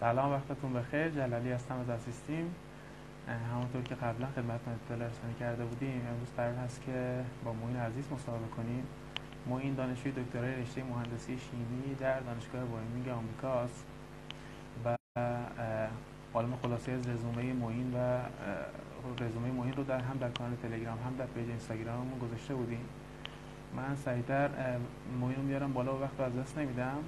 [0.00, 1.08] سلام وقتتون بخیر.
[1.08, 2.54] جلالی هستم از اسیستیم.
[3.52, 8.04] همونطور که قبلا خدمتتون اطلاع رسانی کرده بودیم امروز قرار هست که با معین عزیز
[8.12, 8.86] مصاحبه کنیم.
[9.46, 13.86] معین دانشجوی دکترای رشته مهندسی شیمی در دانشگاه وایومینگ آمریکاست
[14.84, 14.96] و
[16.32, 18.18] حالا خلاصه از رزومه معین و
[19.24, 22.88] رزومه معین رو در هم در کانال تلگرام هم در page اینستاگراممون گذاشته بودیم.
[23.76, 24.50] من سریعتر
[25.20, 26.98] موین رو میارم بالا و وقت از دست نمیدم.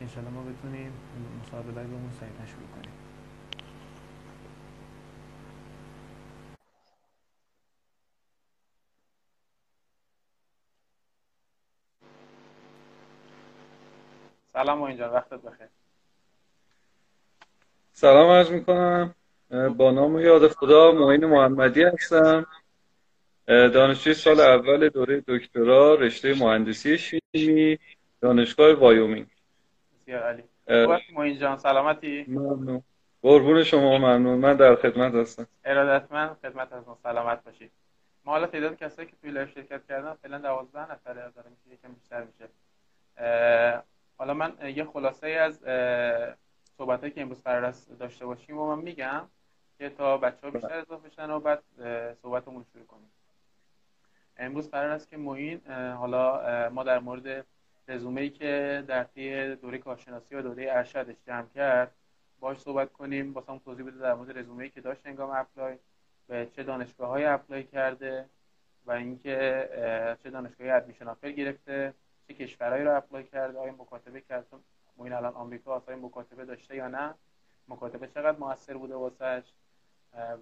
[0.00, 0.92] انشالله ما بتونیم
[1.42, 2.92] مصاحبه لایومون سریعتر شروع کنیم.
[14.52, 15.66] سلام موین جان وقتت بخیر.
[17.92, 19.14] سلام عرض می‌کنم.
[19.76, 22.46] با نام یاد خدا معین محمدی هستم.
[23.46, 27.78] دانشجوی سال اول دوره دکترا رشته مهندسی شیمی
[28.20, 29.26] دانشگاه وایومینگ.
[30.10, 30.44] بسیار عالی
[31.14, 32.82] خوبی جان سلامتی؟ ممنون.
[33.22, 34.38] قربون شما ممنون.
[34.38, 35.46] من در خدمت هستم.
[35.64, 37.70] ارادتمند خدمت از سلامت باشید.
[38.24, 41.92] ما حالا تعداد کسایی که توی live شرکت کردن فعلا 12 نفره از میشه یکم
[41.92, 42.48] بیشتر میشه.
[44.18, 45.58] حالا من یه خلاصه از
[46.78, 49.22] صحبتایی که امروز قرار است داشته باشیم و من میگم
[49.78, 51.62] که تا بچه ها بیشتر اضافه بشن و بعد
[52.22, 53.10] صحبتمون شروع کنیم.
[54.36, 55.60] امروز قرار است که معین
[55.98, 57.46] حالا ما در مورد
[57.88, 61.94] رزومه ای که در طی دوره کارشناسی و دوره ارشدش جمع کرد
[62.40, 65.76] باش صحبت کنیم واسه توضیح بده در مورد رزومه ای که داشت هنگام apply
[66.28, 68.26] به چه دانشگاه های apply کرده
[68.86, 69.68] و اینکه
[70.22, 71.94] چه دانشگاهی admission offer گرفته
[72.28, 74.46] چه کشورهایی رو apply کرده آیا مکاتبه کرده
[74.96, 77.14] معین الان آمریکا آیا مکاتبه داشته یا نه؟
[77.68, 79.42] مکاتبه چقدر موثر بوده واسش؟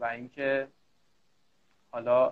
[0.01, 0.69] و اینکه
[1.91, 2.29] حالا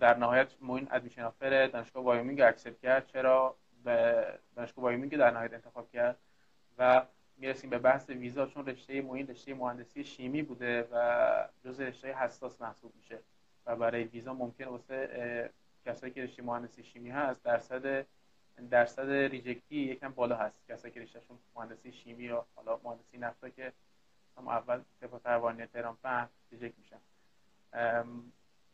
[0.00, 4.26] در نهایت معین admission offer دانشگاه وایومینگ accept کرد چرا؟ به
[4.56, 6.18] دانشگاه وایومینگ در نهایت انتخاب کرد
[6.78, 12.12] و می‌رسیم به بحث ویزا چون رشته معین رشته مهندسی شیمی بوده و جز رشته
[12.12, 13.18] حساس محسوب میشه.
[13.66, 15.50] و برای ویزا ممکن واسه
[15.86, 18.06] کسایی که رشته مهندسی شیمی هست درصد
[18.70, 20.66] درصد ریجکتی یکم بالا هست.
[20.68, 23.72] کسایی که رشتهشون مهندسی شیمی یا حالا مهندسی نفتا که
[24.36, 27.00] هم اول طبق پروانه تهران فهم ریجکت میشن.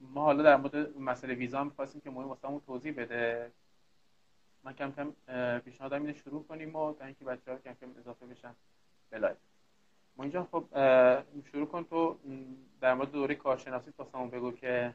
[0.01, 3.53] ما حالا در مورد مسئله ویزا می‌خواستیم که مهم واسه توضیح بده.
[4.65, 5.13] من کم کم
[5.59, 8.55] پیشنهادم اینه شروع کنیم و تا اینکه بچه‌ها کم کم اضافه بشن
[9.11, 9.37] به لایو.
[10.17, 10.65] ما اینجا خب
[11.53, 12.19] شروع کن تو
[12.81, 14.95] در مورد دوره کارشناسی واسمون بگو که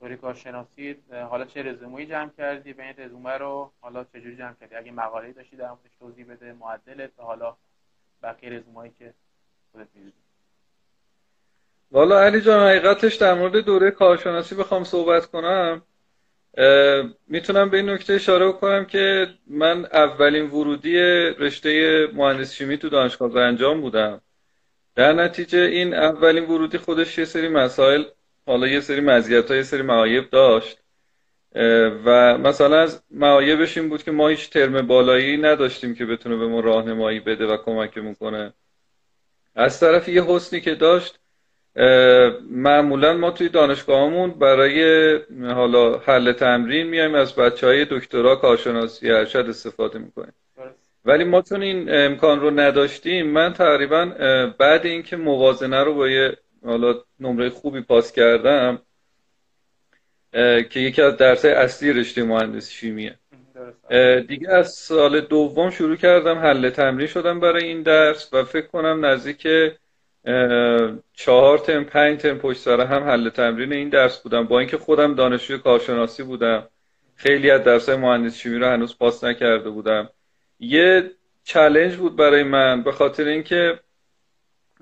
[0.00, 0.96] دوره کارشناسی
[1.30, 4.92] حالا چه رزومه‌ای جمع کردی؟ به این رزومه رو حالا چه جوری جمع کردی؟ اگه
[4.92, 7.56] مقاله‌ای داشتی در موردش توضیح بده معدلت و حالا
[8.22, 9.14] بقیه رزومه‌ای که
[9.72, 10.12] خودت می‌دونی.
[11.90, 15.82] والا علی جان حقیقتش در مورد دوره کارشناسی بخوام صحبت کنم.
[17.28, 20.98] می‌تونم به این نکته اشاره کنم که من اولین ورودی
[21.38, 24.20] رشته مهندسی شیمی تو دانشگاه انجام بودم.
[24.94, 28.04] در نتیجه این اولین ورودی خودش یه سری مسائل
[28.46, 30.78] حالا یه سری مزیت یه سری معایب داشت.
[32.04, 36.46] و مثلا از معایبش این بود که ما هیچ ترم بالایی نداشتیم که بتونه به
[36.46, 38.52] ما راهنمایی بده و کمکمون کنه.
[39.54, 41.18] از طرف یه حسنی که داشت
[42.50, 49.46] معمولا ما توی دانشگاهمون برای حالا حل تمرین میایم از بچه های دکترا کارشناسی ارشد
[49.48, 50.32] استفاده می‌کنیم.
[51.04, 54.04] ولی ما چون این امکان رو نداشتیم من تقریبا
[54.58, 58.78] بعد اینکه موازنه رو با یه حالا نمره خوبی پاس کردم
[60.70, 63.18] که یکی از درس اصلی رشته مهندسی شیمیه.
[64.28, 69.04] دیگه از سال دوم شروع کردم حل تمرین شدم برای این درس و فکر کنم
[69.04, 69.46] نزدیک
[71.12, 74.44] چهار ترم پنج ترم پشت سر هم حل تمرین این درس بودم.
[74.44, 76.68] با اینکه خودم دانشجوی کارشناسی بودم
[77.16, 80.08] خیلی از درس مهندسی شیمی رو هنوز پاس نکرده بودم.
[80.60, 81.10] یه
[81.44, 83.80] چلنج بود برای من به خاطر اینکه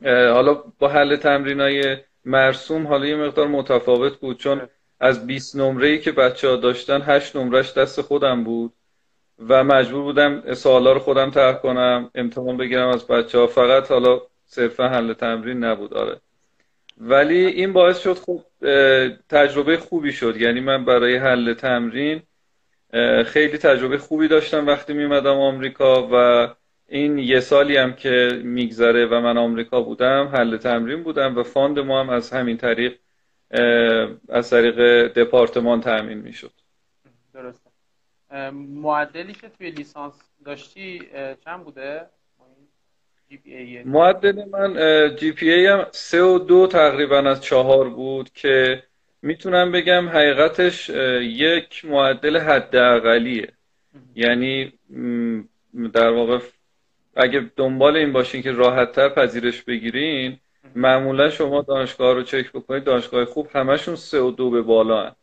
[0.04, 4.68] حالا با حل تمرین های مرسوم حالا یه مقدار متفاوت بود چون
[5.00, 8.72] از 20 نمره ای که بچه ها داشتن 8 نمرش دست خودم بود
[9.48, 14.20] و مجبور بودم سوالا رو خودم طرح کنم امتحان بگیرم از بچه ها فقط حالا
[14.46, 16.20] صرفا حل تمرین نبود آره.
[16.98, 18.44] ولی این باعث شد خوب
[19.28, 20.36] تجربه خوبی شد.
[20.36, 22.22] یعنی من برای حل تمرین
[23.26, 26.48] خیلی تجربه خوبی داشتم وقتی میمدم آمریکا و
[26.88, 31.78] این یه سالی هم که میگذره و من آمریکا بودم حل تمرین بودم و fund
[31.78, 32.98] ما هم از همین طریق
[34.28, 36.52] از طریق دپارتمان تامین می‌شد.
[37.34, 37.70] درسته.
[38.52, 40.14] معدلی که توی لیسانس
[40.44, 41.02] داشتی
[41.44, 42.06] چند بوده؟
[43.84, 44.76] معدل من
[45.16, 48.82] GPA هم سه و دو تقریبا از چهار بود که
[49.22, 50.88] می‌تونم بگم حقیقتش
[51.20, 53.52] یک معدل حداقلیه.
[54.14, 54.72] یعنی
[55.92, 56.38] در واقع
[57.16, 60.38] اگه دنبال این باشین که راحتتر پذیرش بگیرین
[60.76, 65.14] معمولا شما دانشگاه رو چک بکنید دانشگاه خوب همشون سه و دو به بالا هن.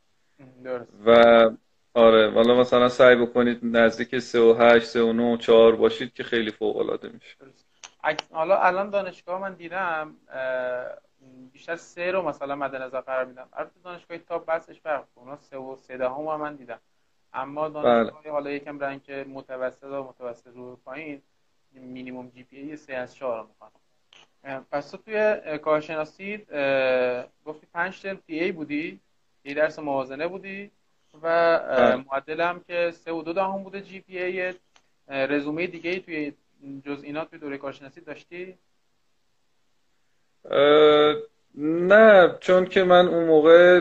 [1.06, 1.50] و
[1.94, 6.24] آره والا مثلا سعی بکنید نزدیک سه و هشت سه و نو چهار باشید که
[6.24, 7.36] خیلی فوق العاده میشه.
[8.32, 10.16] حالا الان دانشگاه من دیدم
[11.54, 15.58] بیشتر سه رو مثلا مد نظر قرار میدم البته دانشگاه top بسش فرق اونا سه
[15.58, 16.80] و سه دهم من دیدم
[17.34, 18.32] اما دانشگاه بله.
[18.32, 21.22] حالا یکم rank متوسط و متوسط رو پایین
[21.72, 23.72] minimum GPA 3 از 4 رو می‌خوان
[24.72, 26.38] پس تو توی کارشناسی
[27.46, 29.00] گفتی 5 ترم TA بودی
[29.44, 30.72] یه درس موازنه بودی
[31.22, 31.96] و بله.
[31.96, 34.54] معدل هم که 3 و 2 دهم بوده GPA
[35.08, 36.34] رزومه دیگه ای توی
[36.86, 38.58] جز اینا توی دوره کارشناسی داشتی؟
[41.56, 43.80] نه چون که من اون موقع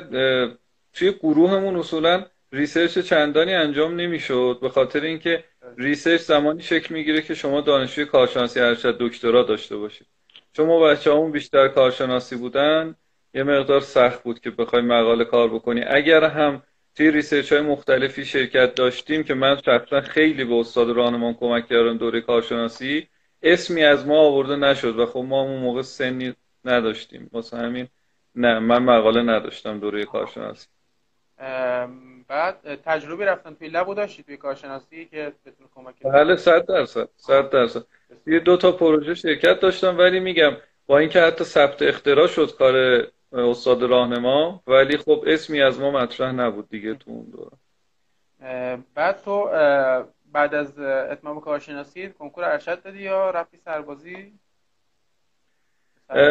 [0.92, 5.44] توی گروهمون اصولا research چندانی انجام نمی‌شد به خاطر اینکه
[5.76, 10.06] research زمانی شکل می‌گیره که شما دانشجوی کارشناسی ارشد دکترا داشته باشید.
[10.56, 12.94] شما بچه همون بیشتر کارشناسی بودن
[13.34, 15.82] یه مقدار سخت بود که بخوای مقاله کار بکنی.
[15.86, 16.62] اگر هم
[16.94, 21.98] توی research های مختلفی شرکت داشتیم که من شخصا خیلی به استاد راهنمان کمک کردم
[21.98, 23.08] دوره کارشناسی.
[23.42, 26.34] اسمی از ما آورده نشد و خب ما اون موقع سنی
[26.64, 27.30] نداشتیم.
[27.32, 27.88] واسه همین
[28.34, 30.68] نه من مقاله نداشتم دوره کارشناسی.
[32.28, 37.50] بعد تجربه رفتن توی لبو داشتی توی کارشناسی که بتونه کمک بله صد درصد صد
[37.50, 37.84] درصد.
[38.26, 40.56] یه دو تا پروژه شرکت داشتم ولی میگم
[40.86, 46.32] با اینکه حتی ثبت اختراع شد کار استاد راهنما ولی خب اسمی از ما مطرح
[46.32, 47.56] نبود دیگه تو اون دوره
[48.94, 49.50] بعد تو
[50.32, 54.32] بعد از اتمام کارشناسی کنکور ارشد دادی یا رفتی سربازی؟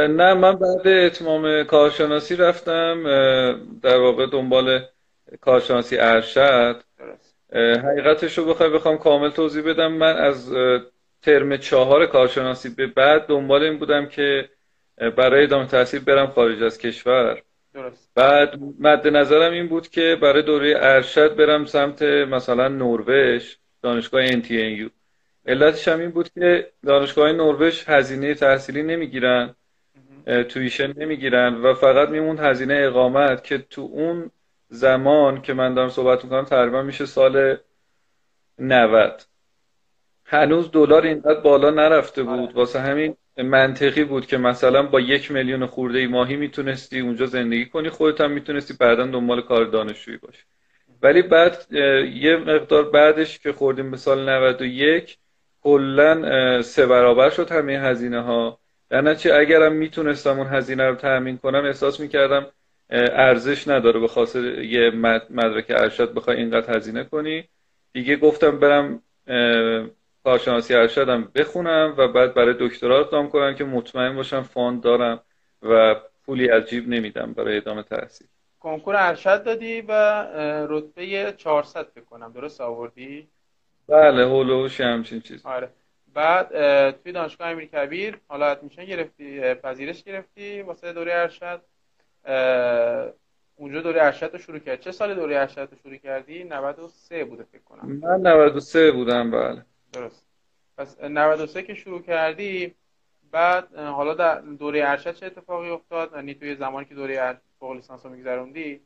[0.09, 3.03] نه من بعد اتمام کارشناسی رفتم
[3.81, 4.85] در واقع دنبال
[5.41, 6.83] کارشناسی ارشد.
[7.53, 10.53] حقیقتش رو بخوای بخوام کامل توضیح بدم من از
[11.21, 14.49] ترم چهار کارشناسی به بعد دنبال این بودم که
[14.99, 17.41] برای ادامه تحصیل برم خارج از کشور.
[17.73, 18.11] درست.
[18.15, 24.89] بعد مد نظرم این بود که برای دوره ارشد برم سمت مثلا نروژ دانشگاه NTNU
[25.45, 29.55] علتش هم این بود که دانشگاه نروژ هزینه تحصیلی نمی‌گیرن
[30.49, 34.31] تویشن نمی‌گیرن و فقط میمون هزینه اقامت که تو اون
[34.69, 37.57] زمان که من دارم صحبت می‌کنم تقریبا میشه سال
[38.59, 39.23] 90
[40.25, 42.39] هنوز دلار اینقدر بالا نرفته بود.
[42.39, 42.53] آره.
[42.53, 47.89] واسه همین منطقی بود که مثلا با یک میلیون خورده ماهی می‌تونستی اونجا زندگی کنی
[47.89, 50.43] خودت هم می‌تونستی بعدا دنبال کار دانشجویی باشی.
[51.01, 51.67] ولی بعد
[52.13, 55.17] یه مقدار بعدش که خوردیم به سال 91
[55.61, 58.59] کلا سه برابر شد همه هزینه ها
[58.89, 62.45] در نتیجه اگرم می‌تونستم اون هزینه رو تأمین کنم احساس می‌کردم
[62.89, 64.91] ارزش نداره به خاطر یه
[65.29, 67.43] مدرک ارشد بخوای اینقدر هزینه کنی.
[67.93, 69.01] دیگه گفتم برم
[70.23, 75.19] کارشناسی ارشدم بخونم و بعد برای دکترا اقدام کنم که مطمئن باشم فاند دارم
[75.61, 75.95] و
[76.25, 78.27] پولی از جیب نمیدم برای ادامه تحصیل.
[78.59, 79.91] کنکور ارشد دادی و
[80.69, 83.27] رتبه 400 بکنم درست آوردی؟
[83.87, 85.69] بله هولوش همچین چیز آره.
[86.13, 86.49] بعد
[86.91, 91.61] توی دانشگاه امیر کبیر حالا میشه گرفتی؟ پذیرش گرفتی واسه دوره ارشد؟
[93.55, 97.43] اونجا دوره ارشد رو شروع کرد چه سال دوره ارشد رو شروع کردی؟ 93 بوده
[97.43, 97.99] فکر کنم.
[98.03, 99.65] من 93 بودم بله.
[99.93, 100.25] درست.
[100.77, 102.75] پس 93 که شروع کردی
[103.31, 108.05] بعد حالا در دوره ارشد چه اتفاقی افتاد؟ یعنی توی زمانی که دوره فوق لیسانس
[108.05, 108.81] رو میگذروندی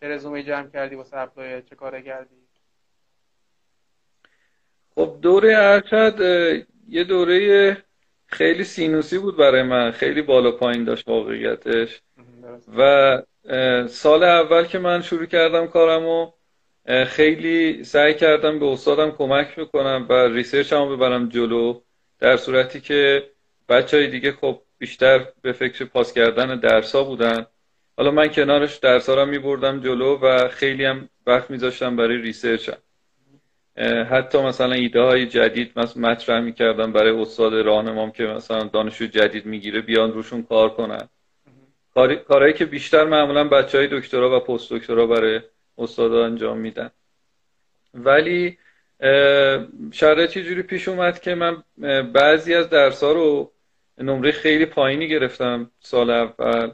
[0.00, 2.34] چه رزومه جمع کردی؟ واسه اپلای چه کاره کردی؟
[4.94, 6.20] خب دوره ارشد
[6.88, 7.76] یه دوره
[8.26, 9.90] خیلی سینوسی بود برای من.
[9.90, 12.02] خیلی بالا پایین داشت واقعیتش.
[12.76, 13.22] و
[13.88, 16.32] سال اول که من شروع کردم کارم و
[16.86, 21.80] خیلی سعی کردم به استادم کمک می‌کنم و research هم ببرم جلو
[22.18, 23.30] در صورتی که
[23.68, 27.46] بچه های دیگه خب بیشتر به فکر پاس کردن درس ها بودن.
[27.96, 32.64] حالا من کنارش درس ها رو میبردم جلو و خیلی هم وقت میذاشتم برای research
[32.64, 32.76] م.
[34.10, 39.46] حتی مثلا ایده های جدید مثلا مطرح می‌کردم برای استاد راهنمام که مثلا دانشجو جدید
[39.46, 41.08] می‌گیره بیان روشون کار کنن.
[42.28, 45.40] کارهایی که بیشتر معمولا بچه های دکترا و پست دکترا برای
[45.80, 46.90] استادا انجام میدن.
[47.94, 48.58] ولی
[49.92, 51.62] شرایط یه جوری پیش اومد که من
[52.12, 53.52] بعضی از درس ها رو
[53.98, 56.70] نمره خیلی پایینی گرفتم سال اول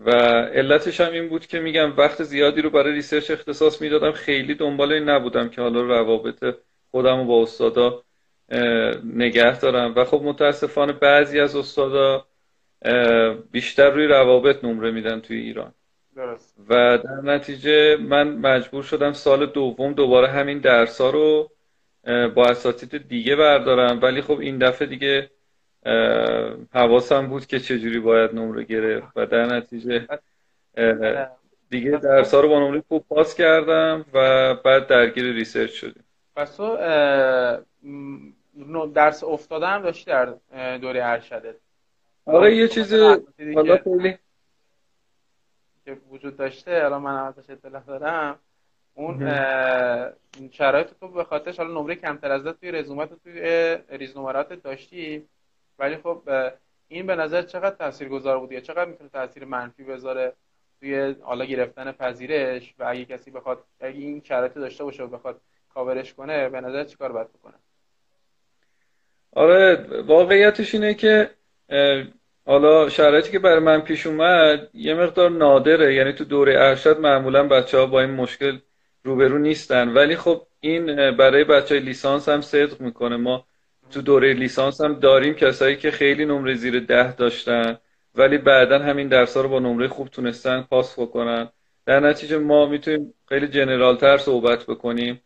[0.00, 0.10] و
[0.54, 4.12] علتش هم این بود که میگم وقت زیادی رو برای ریسرچ اختصاص می‌دادم.
[4.12, 6.56] خیلی دنبال این نبودم که حالا روابط
[6.90, 8.02] خودم رو با استادا
[9.04, 9.94] نگه دارم.
[9.96, 12.26] و خب متاسفانه بعضی از استادا
[13.50, 15.74] بیشتر روی روابط نمره میدن توی ایران.
[16.16, 16.54] درست.
[16.68, 21.50] و در نتیجه من مجبور شدم سال دوم دوباره همین درس ها رو
[22.34, 24.02] با اساتید دیگه بردارم.
[24.02, 25.30] ولی خب این دفعه دیگه
[26.72, 29.06] حواسم بود که چجوری باید نمره گرفت.
[29.16, 30.06] و در نتیجه
[31.70, 36.04] دیگه درس ها رو با نمره خوب پاس کردم و بعد درگیر ریسرچ شدیم.
[36.36, 36.76] پس تو
[38.94, 40.34] درس افتاده هم داشتی در
[40.78, 41.54] دوره ارشدت؟
[42.26, 42.96] آره یه چیزی
[43.54, 44.18] حالا خیلی
[45.90, 48.38] که وجود داشته حالا من ازش اطلاع دارم
[48.94, 49.30] اون
[50.52, 55.26] شرایط تو به خاطر حالا نمره کمتر از توی رزومت توی ریزنمرات داشتی
[55.78, 56.22] ولی خب
[56.88, 60.32] این به نظر چقدر تاثیرگذار بود یا چقدر می‌تونه تاثیر منفی بذاره
[60.80, 65.40] توی حالا گرفتن پذیرش و اگه کسی بخواد اگه این شرایط داشته باشه و بخواد
[65.74, 67.54] کاورش کنه به نظر چیکار باید بکنه؟
[69.32, 71.30] آره واقعیتش اینه که
[72.50, 75.94] حالا شرایطی که برای من پیش اومد یه مقدار نادره.
[75.94, 78.58] یعنی تو دوره ارشد معمولا بچه ها با این مشکل
[79.04, 79.88] روبرو نیستن.
[79.88, 83.16] ولی خب این برای بچه های لیسانس هم صدق می‌کنه.
[83.16, 83.46] ما
[83.90, 87.78] تو دوره لیسانس هم داریم کسایی که خیلی نمره زیر ده داشتن
[88.14, 91.48] ولی بعدا همین درس ها رو با نمره خوب تونستن پاس بکنن.
[91.86, 95.20] در نتیجه ما می‌تونیم خیلی جنرال تر صحبت بکنیم.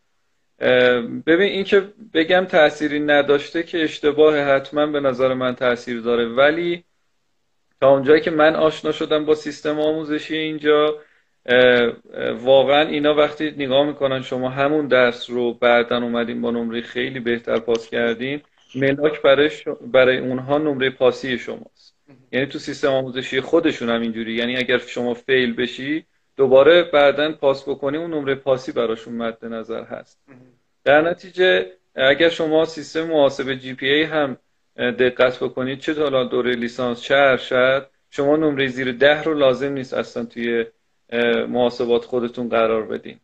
[1.27, 1.83] ببین این که
[2.15, 6.27] بگم تأثیری نداشته که اشتباه حتما به نظر من تاثیر داره.
[6.29, 6.85] ولی
[7.81, 10.99] تا اونجایی که من آشنا شدم با سیستم آموزشی اینجا
[12.41, 17.59] واقعا اینا وقتی نگاه می‌کنن شما همون درس رو بعدا اومدین با نمره خیلی بهتر
[17.59, 18.41] پاس کردین.
[18.75, 19.51] ملاک برای,
[19.93, 21.97] برای اونها نمره پاسی شماست.
[22.33, 24.35] یعنی تو سیستم آموزشی خودشون هم اینجوری.
[24.35, 29.85] یعنی اگر شما فیل بشی دوباره بعدا پاس بکنی اون نمره پاسی براشون مد نظر
[29.85, 30.21] هست.
[30.85, 34.37] در نتیجه اگر شما سیستم محاسبه جی پی ای هم
[34.77, 35.79] دقت بکنید.
[35.79, 40.67] چه حالا دوره لیسانس؟ چه ارشد شما نمره زیر ده رو لازم نیست اصلا توی
[41.49, 43.21] محاسبات خودتون قرار بدین.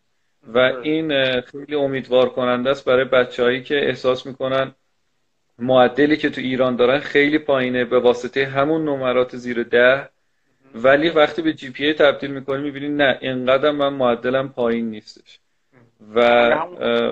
[0.54, 4.74] و این خیلی امیدوار کننده است برای بچههایی که احساس می‌کنن
[5.58, 10.08] معدلی که تو ایران دارن خیلی پایینه به واسطه همون نمرات زیر ده.
[10.74, 15.40] ولی وقتی به GPA تبدیل می‌کنی می‌بینی نه اینقدر من معدلم پایین نیستش.
[16.14, 16.20] و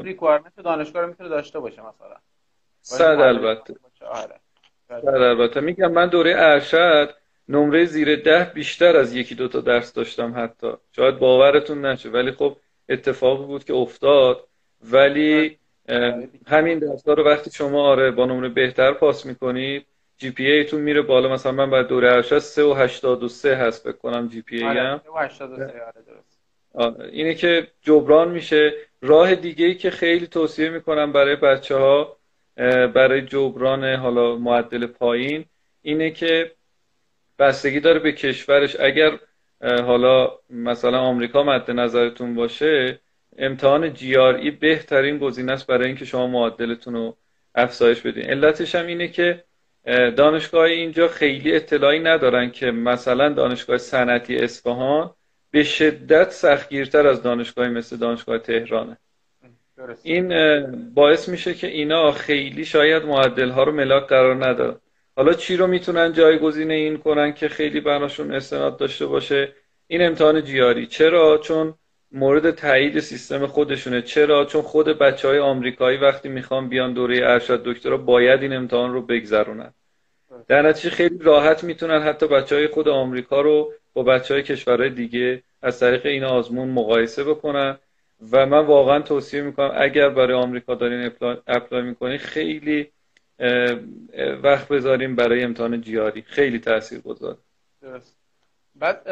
[0.03, 2.17] requirement دانشگاه رو می‌تونه داشته باشه مثلا.
[2.83, 3.75] صد البته.
[4.89, 7.15] صد البته میگم من دوره ارشد
[7.49, 10.73] نمره زیر ده بیشتر از یکی دوتا درس داشتم حتی.
[10.97, 12.57] شاید باورتون نشه ولی خب
[12.89, 14.45] اتفاقی بود که افتاد.
[14.91, 15.59] ولی
[16.47, 19.87] همین درس رو وقتی شما آره با نمره بهتر پاس می‌کنید
[20.19, 21.29] جی پی ای تون میره بالا.
[21.29, 25.01] مثلا من بعد دوره ارشد 3 و 83 هست فکر کنم جی پی ای هم
[27.13, 28.73] اینه که جبران میشه.
[29.03, 32.18] راه دیگه ای که خیلی توصیه می‌کنم برای بچه ها
[32.95, 35.45] برای جبران حالا معدل پایین
[35.83, 36.53] اینه که
[37.39, 38.77] بستگی داره به کشورش.
[38.81, 39.19] اگر
[39.63, 43.01] حالا مثلا آمریکا مد نظرتون باشه
[43.39, 47.17] امتحان جی آر ای بهترین گزینه است برای اینکه شما معدلتون رو
[47.55, 48.31] افزایش بدین.
[48.31, 49.45] علتش هم اینه که
[50.17, 55.15] دانشگاه اینجا خیلی اطلاعی ندارن که مثلا دانشگاه صنعتی اصفهان
[55.51, 58.97] به شدت سختگیرتر از دانشگاهی مثل دانشگاه تهرانه.
[60.03, 60.33] این
[60.95, 64.77] باعث میشه که اینا خیلی شاید معدل ها رو ملاک قرار ندارن
[65.17, 69.53] حالا چی رو می‌تونن جایگزین این کنن که خیلی براشون استناد داشته باشه؟
[69.87, 70.87] این امتحان جیاری.
[70.87, 71.75] چرا؟ چون
[72.13, 74.03] مورد تایید سیستم خودشونه.
[74.03, 78.93] چرا؟ چون خود بچه های آمریکایی وقتی می‌خوان بیان دوره ارشد دکترا باید این امتحان
[78.93, 79.75] رو بگذرونن.
[80.49, 84.91] در نتیجه خیلی راحت می‌تونن حتی بچه های خود آمریکا رو با بچه های کشورهای
[84.91, 87.79] دیگه از طریق این آزمون مقایسه بکنن.
[88.33, 91.11] و من واقعا توصیه می‌کنم اگر برای آمریکا دارین
[91.47, 92.93] اپلای می‌کنین خیلی
[94.43, 96.23] وقت بذاریم برای امتحان جیاری.
[96.23, 97.39] خیلی تاثیر گذار
[97.83, 98.17] درست.
[98.75, 99.03] بعد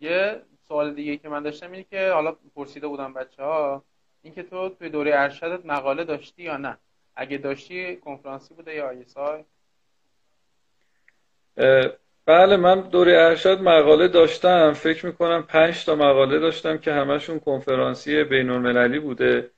[0.00, 3.84] یه سوال دیگه که من داشتم اینه که حالا پرسیده بودم بچه ها
[4.22, 6.78] اینکه تو توی دوره ارشدت مقاله داشتی یا نه؟
[7.16, 9.44] اگه داشتی کنفرانسی بوده یا آیسای
[12.26, 14.72] بله من دوره ارشد مقاله داشتم.
[14.72, 19.50] فکر می‌کنم پنج تا مقاله داشتم که همشون کنفرانسی بین المللی بوده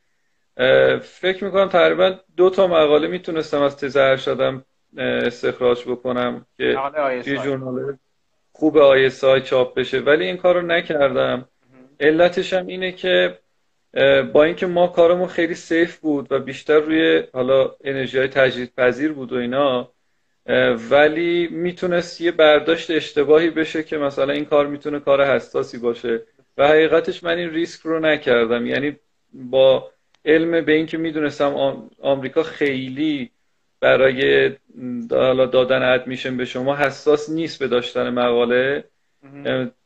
[1.03, 4.65] فکر می‌کنم تقریبا دو تا مقاله می‌تونستم از تز ارشدم
[4.99, 6.79] استخراج بکنم که
[7.25, 7.97] توی جورنال
[8.53, 9.99] خوب آیسای چاپ بشه.
[10.01, 11.49] ولی این کار رو نکردم
[12.01, 13.39] علتش هم اینه که
[14.33, 19.13] با اینکه ما کارمون خیلی سیف بود و بیشتر روی حالا انرژی های تجدید پذیر
[19.13, 19.93] بود و اینا
[20.91, 26.23] ولی می‌تونست یه برداشت اشتباهی بشه که مثلا این کار می‌تونه کار حساسی باشه.
[26.57, 28.67] و حقیقتش من این ریسک رو نکردم.
[28.67, 28.97] یعنی
[29.33, 29.91] با
[30.25, 33.31] علم به اینکه می‌دونستم آمریکا خیلی
[33.81, 34.51] برای
[35.53, 38.85] دادن ادمیشن به شما حساس نیست به داشتن مقاله.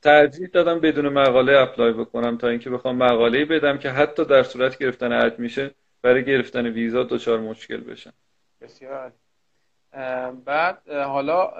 [0.02, 4.78] ترجیح دادم بدون مقاله اپلای بکنم تا اینکه بخوام مقاله بدم که حتی در صورت
[4.78, 5.70] گرفتن ادمیشن
[6.02, 8.12] برای گرفتن ویزا دچار مشکل بشن
[8.60, 9.12] بسیار
[10.44, 11.52] بعد حالا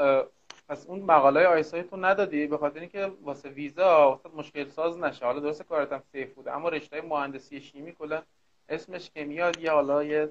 [0.69, 5.25] پس اون مقاله آیسای تو ندادی؟ به خاطر اینکه واسه ویزا واسه مشکل ساز نشه.
[5.27, 8.23] حالا درست کارت هم سیف بوده اما رشته مهندسی شیمی کلا
[8.69, 10.29] اسمش که میاد یه حالا یه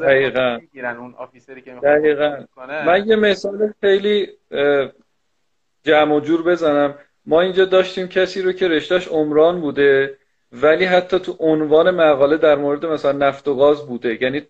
[0.00, 0.58] دقیقاً.
[0.60, 2.44] می‌گیرن اون officer ی که دقیقاً.
[2.56, 4.28] من یه مثال خیلی
[5.84, 6.98] جمع و جور بزنم.
[7.26, 10.18] ما اینجا داشتیم کسی رو که رشته‌ش عمران بوده.
[10.52, 14.22] ولی حتی تو عنوان مقاله در مورد مثلا نفت و گاز بوده.
[14.22, 14.42] یعنی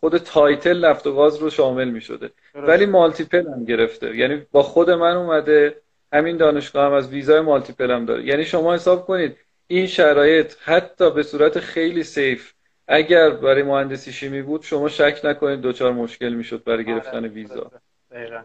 [0.00, 4.16] خود title نفت و گاز رو شامل می شده ولی multiple هم گرفته.
[4.16, 5.80] یعنی با خود من اومده
[6.12, 8.24] همین دانشگاه هم از ویزای multiple هم داره.
[8.24, 12.52] یعنی شما حساب کنید این شرایط حتی به صورت خیلی سیف
[12.88, 17.70] اگر برای مهندسی شیمی بود شما شک نکنید دوچار مشکل می‌شد برای آره، گرفتن ویزا.
[18.10, 18.42] دقیقا.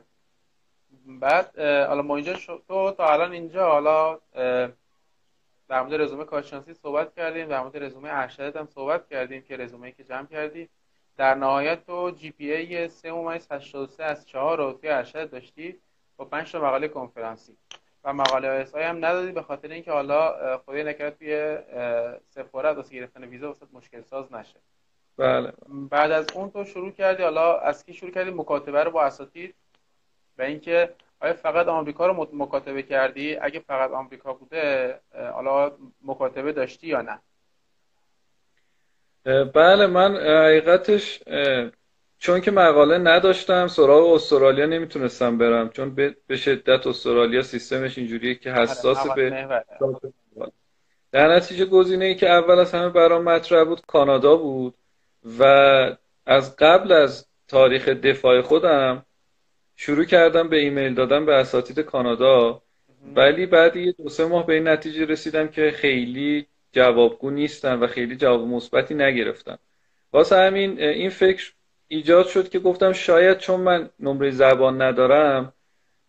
[1.06, 2.34] بعد حالا ما اینجا
[2.68, 4.20] تو تا الان اینجا حالا
[5.70, 9.92] در مورد رزومه کارشناسی صحبت کردیم در مورد رزومه ارشدت هم صحبت کردیم که رزومه
[9.92, 10.70] که جمع کردی
[11.18, 15.80] در نهایت تو جی پی ای 3.83 از 4 رو توی ارشد داشتی
[16.18, 17.58] با 5 تا مقاله کنفرانسی.
[18.04, 21.58] و مقاله اس هم ندادی به خاطر اینکه حالا خدای نکرد توی
[22.30, 24.60] سفارت واسه گرفتن ویزا واسه مشکل ساز نشه.
[25.18, 25.54] بله.
[25.90, 29.56] بعد از اون تو شروع کردی حالا از کی شروع کردی؟ مکاتبه رو با اساتید.
[30.38, 34.96] و اینکه آیا فقط آمریکا رو مکاتبه کردی؟ اگه فقط آمریکا بوده
[35.34, 35.72] حالا
[36.06, 37.20] مکاتبه داشتی یا نه؟
[39.44, 41.24] بله من حقیقتش
[42.18, 45.96] چون که مقاله نداشتم سراغ استرالیا نمی‌تونستم برم چون
[46.28, 49.48] به شدت استرالیا سیستمش اینجوریه که آره، حساس به
[51.12, 54.76] در نتیجه گزینه ای که اول از همه برام مطرح بود کانادا بود
[55.40, 55.44] و
[56.26, 59.06] از قبل از تاریخ دفاع خودم
[59.82, 62.62] شروع کردم به ایمیل دادن به اساتید کانادا
[63.16, 67.88] ولی بعد یه دو سه ماه به این نتیجه رسیدم که خیلی جوابگو نیستن و
[67.88, 69.58] خیلی جواب مثبتی نگرفتن.
[70.14, 71.54] واسه همین این فکر
[71.88, 75.54] ایجاد شد که گفتم شاید چون من نمره زبان ندارم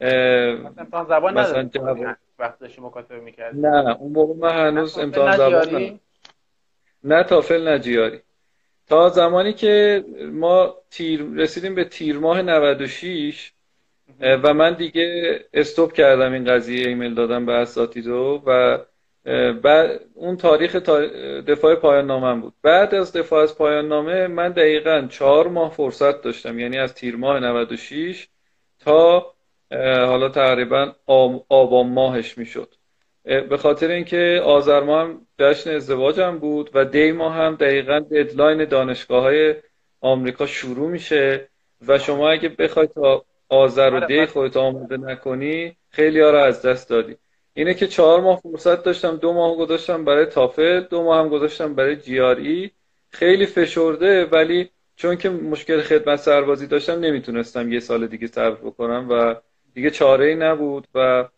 [0.01, 1.99] امتحان زبان مثلا جواب...
[2.39, 3.61] وقت داشتی مکاتبه می‌کردی.
[3.61, 6.01] نه اون موقع من هنوز امتحان زبان
[7.05, 8.21] نه تافل نجیاری.
[8.87, 13.53] تا زمانی که ما تیر رسیدیم به تیر ماه 96
[14.21, 18.79] و من دیگه استوب کردم این قضیه ایمیل دادم به اساتیدو و
[19.53, 20.77] بعد اون تاریخ
[21.47, 22.55] دفاع پایان نامه بود.
[22.63, 27.17] بعد از دفاع از پایان نامه من دقیقا چهار ماه فرصت داشتم یعنی از تیر
[27.17, 28.29] ماه 96
[28.79, 29.35] تا
[29.81, 30.93] حالا تقریبا
[31.49, 32.75] آبان ماهش می‌شد.
[33.25, 38.65] به خاطر اینکه آذر ماه هم جشن ازدواجم بود و دی ماه هم دقیقا ددلاین
[38.65, 39.55] دانشگاه های
[40.01, 41.49] آمریکا شروع میشه
[41.89, 46.39] و شما اگه بخوای تا آذر و آره، دی خودت آماده نکنی خیلی ها رو
[46.39, 47.17] از دست دادی.
[47.55, 51.75] اینه که چهار ماه فرصت داشتم دو ماه گذاشتم برای تافل دو ماه هم گذاشتم
[51.75, 52.71] برای جی آر ای.
[53.11, 59.07] خیلی فشرده ولی چون که مشکل خدمت سربازی داشتم نمی‌تونستم یه سال دیگه صبر بکنم
[59.11, 59.35] و
[59.75, 61.29] دیگه چاره ای نبود و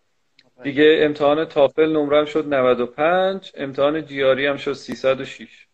[0.63, 5.67] دیگه امتحان تافل نمرم شد 95 امتحان جیاری هم شد 306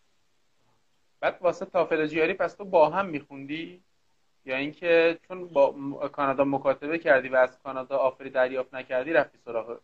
[1.19, 3.83] بعد واسه تافل جیاری پس تو با هم میخوندی؟
[4.45, 5.75] یا اینکه چون با
[6.11, 9.77] کانادا مکاتبه کردی و از کانادا آفری دریافت نکردی رفتی سراغ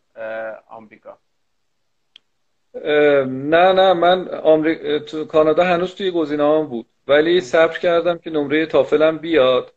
[0.68, 1.18] آمریکا.
[3.24, 6.86] نه نه من آمریکا تو کانادا هنوز توی گزینه بود.
[7.08, 9.72] ولی صبر کردم که نمره تافلم بیاد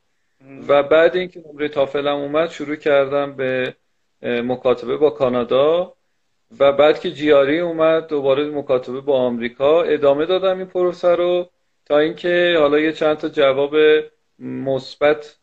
[0.67, 3.75] و بعد اینکه نمره تافلم اومد شروع کردم به
[4.21, 5.93] مکاتبه با کانادا
[6.59, 9.83] و بعد که جیاری اومد دوباره مکاتبه با آمریکا.
[9.83, 11.49] ادامه دادم این پروسه رو
[11.85, 13.75] تا اینکه حالا یه چند تا جواب
[14.39, 15.37] مثبت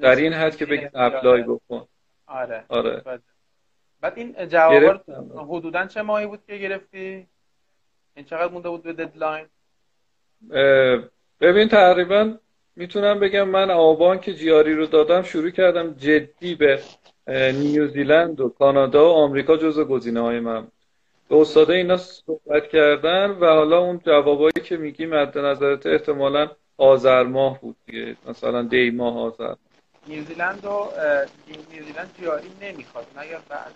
[0.00, 1.86] در این حد که بگید apply بکن.
[2.26, 2.64] آره.
[2.68, 3.02] آره.
[4.00, 5.04] بعد این جواب
[5.48, 7.26] حدودا چه ماهی بود که گرفتی؟
[8.16, 9.46] این چقدر مونده بود به deadline
[11.40, 12.34] ببین تقریبا
[12.76, 16.80] می‌تونم بگم من آبان که GRE رو دادم شروع کردم جدی به
[17.28, 20.68] نیوزیلند و کانادا و آمریکا جزو گزینه های من
[21.28, 27.22] به استاده اینا صحبت کردن و حالا اون جوابایی که میگی مد نظرت احتمالا آذر
[27.22, 28.16] ماه بود دیگه.
[28.28, 29.54] مثلا دی ماه آذر
[30.06, 30.88] نیوزیلند و
[31.72, 33.06] نیوزیلند جیاری نمی‌خواد.
[33.16, 33.74] مگر بعضی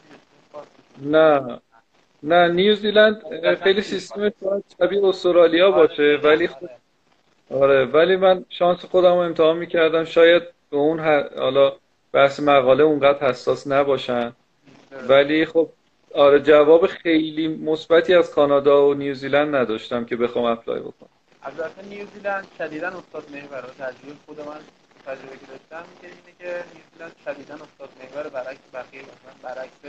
[1.02, 1.60] نه.
[2.22, 3.22] نه نیوزیلند
[3.62, 4.32] خیلی سیستم
[4.78, 6.70] شبیه استرالیا باشه ولی خود
[7.50, 10.04] آره ولی من شانس خودم رو امتحان می‌کردم.
[10.04, 11.00] شاید به اون
[11.38, 11.72] حالا
[12.12, 14.32] بحث مقاله اونقدر حساس نباشن.
[15.08, 15.68] ولی خب
[16.14, 21.08] آره جواب خیلی مثبتی از کانادا و نیوزیلند نداشتم که بخوام apply بکنم.
[21.46, 24.60] البته نیوزیلند شدیدا استاد محور تجربه خود من
[25.06, 29.80] تجربه که داشتم که اینه که نیوزیلند شدیدا استاد محور برعکس بقیه مثلا برعکس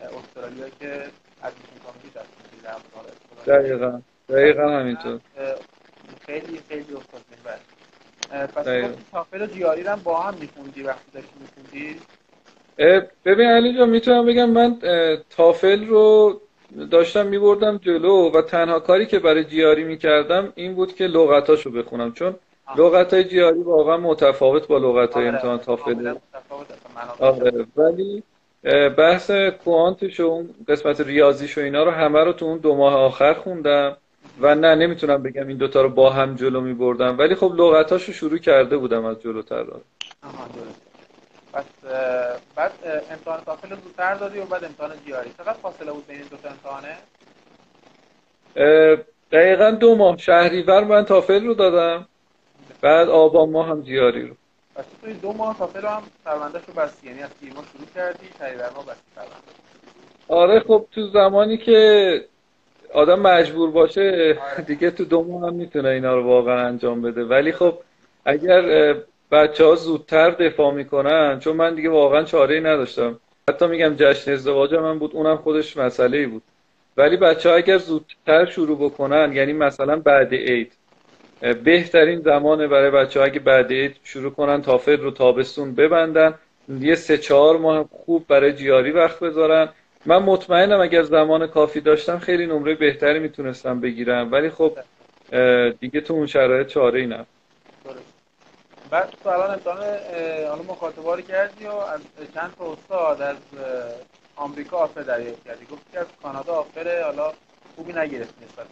[0.00, 1.10] استرالیا که
[1.42, 1.52] از
[1.84, 4.00] کاملی دست دقیقا.
[4.28, 5.20] دقیقا همینطور.
[6.26, 8.46] خیلی خیلی استاد محور.
[8.46, 12.00] پس تافل و GRE رو با هم میخوندی وقتی داشتی میخوندی؟
[13.24, 14.78] ببین علی جان می‌تونم بگم من
[15.30, 16.40] تافل رو
[16.90, 22.12] داشتم میبردم جلو و تنها کاری که برای جیاری می‌کردم این بود که لغتاشو بخونم.
[22.12, 22.34] چون
[22.76, 26.14] لغت های جیاری واقعا متفاوت با لغت های امتحان تافل.
[27.18, 28.22] آره ولی
[28.98, 29.30] بحث
[29.64, 33.34] کوانتش و اون قسمت ریاضیش و اینا رو همه رو تو اون دو ماه آخر
[33.34, 33.96] خوندم
[34.40, 37.18] و نه نمی‌تونم بگم این دوتا رو با هم جلو میبردم.
[37.18, 39.62] ولی خب لغتاشو شروع کرده بودم از جلوتر.
[39.62, 39.80] رو
[41.52, 41.64] پس
[42.56, 42.72] بعد
[43.10, 45.30] امتحان تافل رو زودتر دادی و بعد امتحان جیاری.
[45.38, 46.96] چقدر فاصله بود بین این دو تا امتحانه؟
[49.32, 50.16] دقیقا دو ماه.
[50.16, 52.08] شهریور من تافل رو دادم.
[52.80, 54.34] بعد آبان ماه هم جیاری رو.
[54.74, 57.06] پس توی دو ماه تافل هم پروندهش رو بستی.
[57.06, 59.34] یعنی از ماه شروع کردی شهریور ماه بستی پرونده.
[60.28, 62.24] آره خب تو زمانی که
[62.94, 64.64] آدم مجبور باشه آره.
[64.64, 67.24] دیگه تو دو ماه هم می‌تونه اینا رو واقعا انجام بده.
[67.24, 67.78] ولی خب
[68.24, 68.94] اگر
[69.32, 73.20] بچه ها زودتر دفاع می‌کنن چون من دیگه واقعا چاره ای نداشتم.
[73.50, 76.42] حتی میگم جشن ازدواج من بود اونم خودش مسئله ای بود.
[76.96, 80.78] ولی بچه ها اگر زودتر شروع بکنن یعنی مثلا بعد عید
[81.64, 86.34] بهترین زمانه برای بچه ها اگه بعد عید شروع کنن تافل رو تابستون ببندن.
[86.68, 89.68] یه سه چهار ماه خوب برای جیاری وقت بذارن.
[90.06, 94.32] من مطمئنم اگر زمان کافی داشتم خیلی نمره بهتری می‌تونستم بگیرم.
[94.32, 94.78] ولی خب
[95.80, 97.26] دیگه تو اون شرایط چاره ای نه
[98.92, 99.78] بعد تو الان امتحان
[100.48, 102.00] حالا مخاطبه کردی و از
[102.34, 103.36] چند تا استاد از
[104.36, 105.64] آمریکا آفر دریافت کردی.
[105.64, 107.32] گفتی از کانادا آفره حالا
[107.76, 108.66] خوبی نگرفت نسبت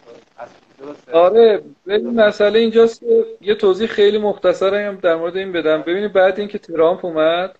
[0.79, 5.81] درسته؟ آره ببین مسئله اینجاست که یه توضیح خیلی مختصر هم در مورد این بدم.
[5.81, 7.55] ببینید بعد اینکه ترامپ اومد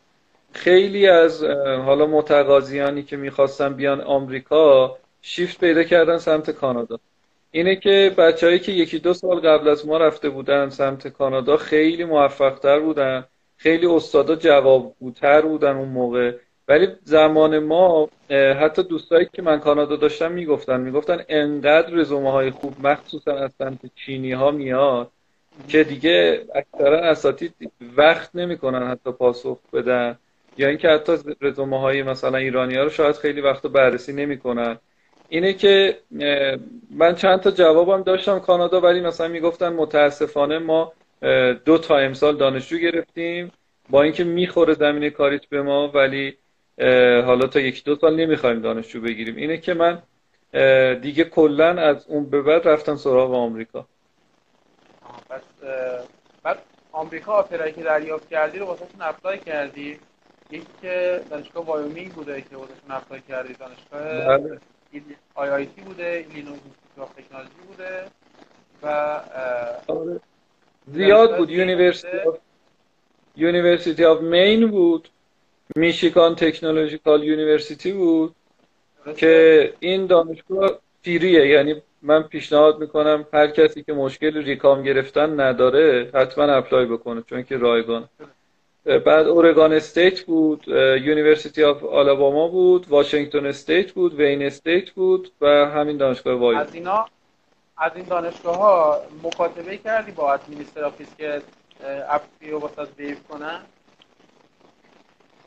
[0.52, 1.44] خیلی از
[1.86, 7.00] حالا متقاضیانی که می‌خواستن بیان آمریکا شیفت پیدا کردن سمت کانادا.
[7.52, 12.04] اینه که بچههایی که یکی دو سال قبل از ما رفته بودن سمت کانادا خیلی
[12.04, 13.26] موفقتر بودن.
[13.58, 16.36] خیلی استادا جوابگوتر بودن اون موقع.
[16.68, 22.88] ولی زمان ما حتی دوستایی که من کانادا داشتم می‌گفتن می‌گفتن انقدر رزومه های خوب
[22.88, 25.12] مخصوصا از سمت چینی ها میاد
[25.68, 27.54] که دیگه اکثرا اساتید
[27.98, 30.18] وقت نمی‌کنن حتی پاسخ بدن.
[30.58, 34.78] یا اینکه حتی رزومه های مثلا ایرانی ها رو شاید خیلی وقت بررسی نمی‌کنن.
[35.32, 35.98] اینه که
[36.90, 40.94] من چند تا جوابم داشتم کانادا ولی مثلا می‌گفتن متاسفانه ما
[41.66, 43.52] دو تا امسال دانشجو گرفتیم.
[43.90, 46.38] با اینکه می‌خوره زمینه کاریت به ما ولی
[47.26, 49.36] حالا تا یک دو سال نمی‌خوایم دانشجو بگیریم.
[49.36, 50.02] اینه که من
[51.02, 53.86] دیگه کلا از اون به بعد رفتم سراغ آمریکا.
[55.30, 55.42] پس
[56.44, 56.58] بعد
[56.92, 60.00] آمریکا آپرایی که دریافت کردی رو واسهشون اپلای کردی؟
[60.52, 64.60] یکی که دانشگاه وایومینگ بوده که واسه‌شون apply کردی دانشگاه؟ بله.
[65.36, 68.06] IIT بوده Institute تکنولوژی بوده
[68.84, 68.88] و
[69.88, 70.20] آره.
[70.88, 71.50] زیاد بود.
[73.36, 75.10] University of Maine بود.
[75.76, 78.36] Michigan Technological University بود.
[79.18, 81.48] که این دانشگاه free یه.
[81.48, 87.44] یعنی من پیشنهاد می‌کنم هر کسی که مشکل recom گرفتن نداره حتما apply بکنه چون
[87.44, 88.10] که رایگان
[88.86, 90.68] بعد Oregon State بود
[91.04, 96.58] University of Alabama بود Washington State بود Wayne State بود و همین دانشگاه وای.
[96.58, 97.06] از اینا
[97.78, 101.42] از این دانشگاه ها مکاتبه کردی با admission office که
[102.10, 103.60] apply و واسه waive کنن؟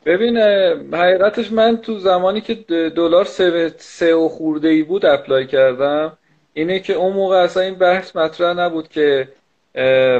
[0.05, 0.37] ببین
[0.93, 2.53] حقیقتش من تو زمانی که
[2.95, 3.25] دلار
[3.77, 6.17] سه و خورده ای بود apply کردم
[6.53, 9.27] اینه که اون موقع اصلا این بحث مطرح نبود که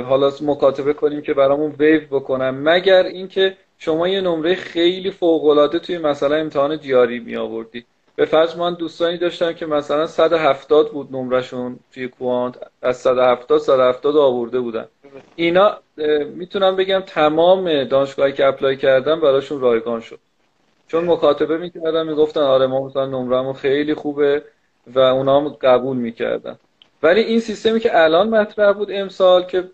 [0.08, 2.50] حالا مکاتبه کنیم که برامون ویو بکنن.
[2.50, 7.86] مگر اینکه شما یه نمره خیلی فوق العاده توی مثلا امتحان جیاری می آوردی.
[8.15, 12.56] به فرض من دوستانی داشتم که مثلا 170 بود نمرشون توی کوانت.
[12.82, 14.86] از 170 170 آورده بودن.
[15.36, 15.78] اینا
[16.36, 20.20] می‌تونم بگم تمام دانشگاهی که اپلای کردم براشون رایگان شد.
[20.88, 24.44] چون مکاتبه می‌کردن می‌گفتن آره ما مثلا نمرمون خیلی خوبه
[24.88, 26.60] و اونا هم قبول می‌کردن.
[27.06, 29.72] ولی این سیستمی که الان مطرح بود امسال که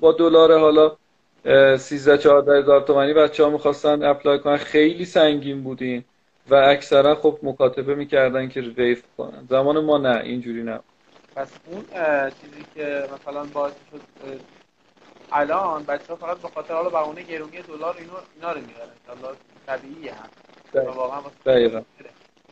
[0.00, 0.96] با دلار حالا
[1.76, 6.04] 13 14 هزار تومانی بچه ها می‌خواستن اپلای کنن خیلی سنگین بودین
[6.50, 9.46] و اکثرا خب مکاتبه می‌کردن که ویف کنن.
[9.50, 10.80] زمان ما نه اینجوری نه
[11.36, 11.84] پس اون
[12.40, 14.00] چیزی که مثلا باعث شد
[15.32, 19.36] الان بچه ها فقط به خاطر حالا بهونه گرونی دلار اینو اینا رو میارن حالا
[19.66, 20.28] طبیعیه هم.
[20.74, 21.20] واقعا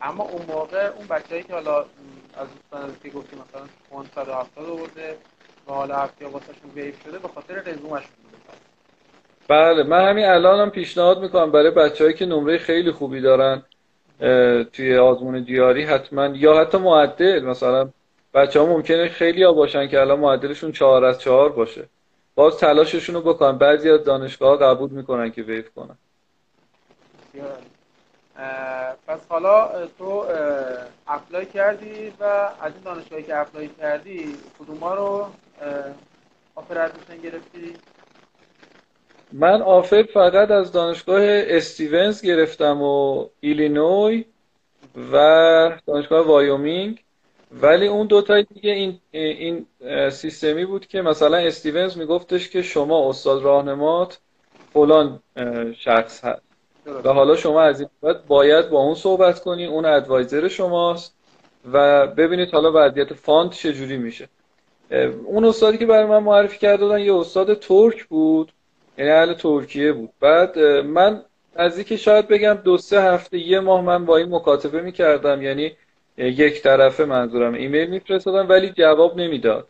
[0.01, 1.85] اما اون موقع اون بچه‌ای که حالا
[2.37, 5.17] از دوستان که گفتی مثلا فون 170 آورده
[5.69, 8.38] و حالا هفته واسهشون ویو شده به خاطر رزومش بوده
[9.49, 11.51] بله من همین الانم پیشنهاد می‌کنم.
[11.51, 13.62] برای بچههایی که نمره خیلی خوبی دارن
[14.73, 17.45] توی آزمون دیاری حتما یا حتی معدل.
[17.45, 17.88] مثلا
[18.35, 21.88] بچه ها ممکنه خیلی ها باشن که الان معدلشون چهار از چهار باشه.
[22.35, 23.59] باز تلاششون رو بکنن.
[23.59, 25.99] بعضی از دانشگاه قبول می‌کنن که ویف کنن.
[29.07, 30.24] پس حالا تو
[31.07, 32.24] apply کردی و
[32.61, 35.27] از این دانشگاهی که apply کردی کدوم رو
[36.55, 37.77] آفر ادمیشن گرفتی؟
[39.33, 44.24] من offer فقط از دانشگاه استیونز گرفتم و ایلینوی
[45.12, 47.05] و دانشگاه وایومینگ.
[47.53, 49.66] ولی اون دوتای دیگه این این
[50.11, 54.20] سیستمی بود که مثلا استیونز میگفتش که شما استاد راهنمات
[54.72, 55.20] فلان
[55.79, 56.48] شخص هست.
[57.05, 61.14] و حالا شما از این بعد باید با اون صحبت کنی اون advisor شماست
[61.72, 64.29] و ببینید حالا وضعیت fund چجوری میشه.
[65.24, 68.53] اون استادی که برای من معرفی کرده بودن یه استاد ترک بود
[68.98, 70.11] یعنی اهل ترکیه بود.
[70.20, 71.22] بعد من
[71.59, 75.72] نزدیک شاید بگم دو سه هفته یه ماه من با این مکاتبه می‌کردم یعنی
[76.16, 79.68] یک طرفه منظورم ایمیل میفرستادم ولی جواب نمی‌داد.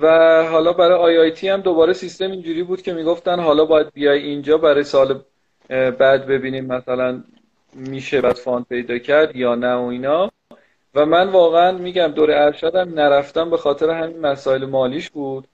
[0.00, 0.06] و
[0.50, 4.84] حالا برای IIT هم دوباره سیستم اینجوری بود که می‌گفتن حالا باید بیای اینجا برای
[4.84, 5.22] سال
[5.68, 7.22] بعد ببینیم مثلا
[7.74, 10.30] میشه بعد fund پیدا کرد یا نه و اینا.
[10.94, 15.44] و من واقعا میگم دوره ارشدم نرفتم به خاطر همین مسائل مالیش بود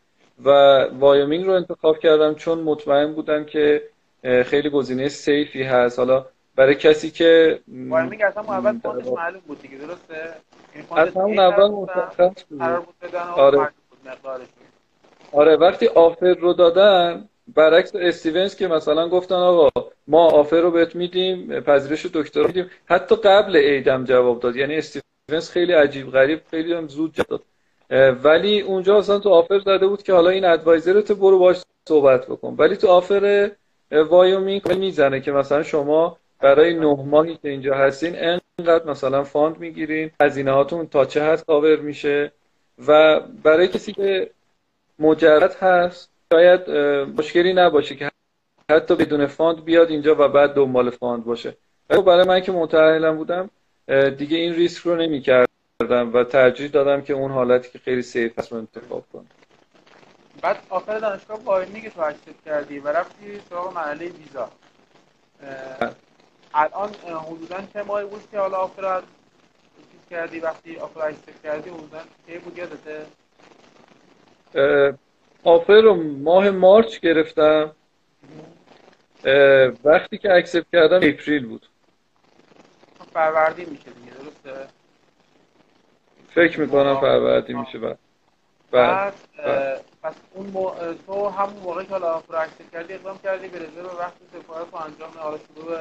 [0.44, 0.50] و
[0.98, 3.82] وایومینگ رو انتخاب کردم چون مطمئن بودم که
[4.22, 5.98] خیلی گزینه safe ی هست.
[5.98, 10.34] حالا برای کسی که وایومینگ اصلا اول fund ش معلوم بود دیگه درسته؟
[10.96, 12.62] از همون اول مشخص بود.
[13.36, 13.68] آره.
[15.32, 19.70] آره وقتی offer رو دادن برعکس استیونز که مثلا گفتن آقا
[20.06, 22.70] ما offer رو بهت میدیم پذیرش دکترا میدیم.
[22.86, 24.56] حتی قبل عیدم جواب داد.
[24.56, 27.42] یعنی استیونز خیلی عجیب غریب خیلی هم زود جواب داد.
[28.24, 32.26] ولی اونجا اصلا تو offer زده بود که حالا این advisor ت برو باش صحبت
[32.26, 32.54] بکن.
[32.58, 33.50] ولی تو offer
[33.90, 38.16] وایومینگ می‌زنه که مثلا شما برای نه ماهی که اینجا هستین
[38.58, 42.32] انقدر مثلا fund می‌گیرین هزینه هاتون تا چه حد کاور میشه.
[42.86, 44.30] و برای کسی که
[44.98, 46.70] مجرد هست شاید
[47.20, 48.10] مشکلی نباشه که
[48.70, 51.56] حتی بدون fund بیاد اینجا و بعد دنبال fund باشه.
[51.90, 53.50] ولی برای من که متأهلم بودم
[54.18, 58.38] دیگه این ریسک رو نمی کردم و ترجیح دادم که اون حالتی که خیلی safe
[58.38, 59.26] هست رو انتخاب کنم.
[60.42, 64.48] بعد آخر دانشگاه وایومینگ که تو accept کردی و رفتی سراغ مرحله ویزا.
[66.54, 66.90] الان
[67.26, 69.02] حدودا چه ماهی بود که حالا offer
[70.10, 73.06] کردی وقتی offer accept کردی حدودا کی بود یادته؟
[75.44, 77.72] offer رو ماه March گرفتم.
[79.84, 81.66] وقتی که accept کردم April بود.
[83.14, 84.68] فروردین میشه دیگه درسته؟
[86.34, 87.98] فکر می‌کنم فروردین میشه بعد.
[88.70, 89.14] بعد
[90.02, 90.70] پس اون مو...
[91.06, 94.76] تو همون موقع که حالا offer accept کردی اقدام کردی به رزرو وقت سفارت و
[94.76, 95.78] انجام حالا شروع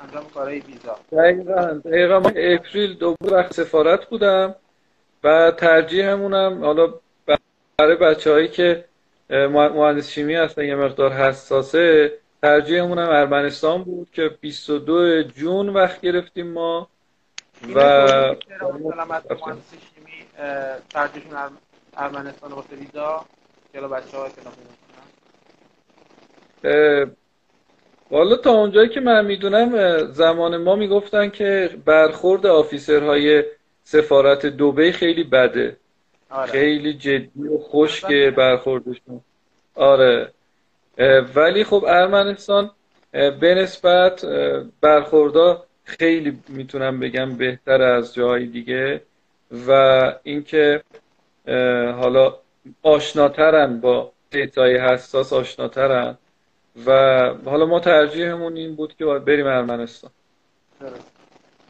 [0.00, 0.96] انجام کارهای ویزا.
[1.12, 1.80] دقیقا.
[1.84, 2.20] دقیقا.
[2.20, 4.54] من اپریل دو وقت سفارت بودم
[5.24, 6.94] و ترجیح همونم حالا
[7.78, 8.84] برای بچه هایی که
[9.30, 16.52] مهندس شیمی هستن یه مقدار حساسه ترجیحمون هم ارمنستان بود که 22 جون وقت گرفتیم
[16.52, 16.88] ما
[17.74, 17.80] و
[18.60, 20.26] مهندس شیمی
[20.90, 21.38] ترجیحشون
[21.96, 23.24] ارمنستان واسه ویزا
[23.72, 24.18] که بچه
[28.12, 33.44] والا تا اونجایی که من می‌دونم زمان ما می‌گفتن که برخورد officer های
[33.84, 35.76] سفارت دوبی خیلی بده.
[36.30, 36.50] آره.
[36.50, 39.20] خیلی جدی و خشک برخوردشون.
[39.74, 40.32] آره.
[41.34, 42.70] ولی خب ارمنستان
[43.12, 44.24] به نسبت
[44.80, 49.02] برخوردا خیلی می‌تونم بگم بهتر از جاهای دیگه
[49.68, 50.82] و اینکه
[52.00, 52.34] حالا
[52.82, 56.18] آشناترن با data ی حساس آشناترن.
[56.86, 56.90] و
[57.44, 60.10] حالا ما ترجیحمون این بود که باید بریم ارمنستان.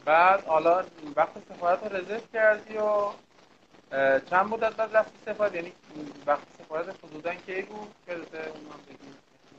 [0.05, 0.83] بعد حالا
[1.15, 3.09] وقت سفارت رو رزرو کردی و
[4.29, 5.71] چند مدت بعد رفتی سفارت؟ یعنی
[6.27, 7.87] وقت سفارت حدودا کی بود؟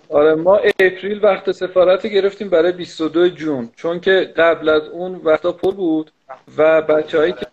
[0.08, 5.52] آره ما April وقت سفارت گرفتیم برای 22 June چون که قبل از اون وقتا
[5.52, 6.10] پر بود
[6.56, 7.46] و بچههایی که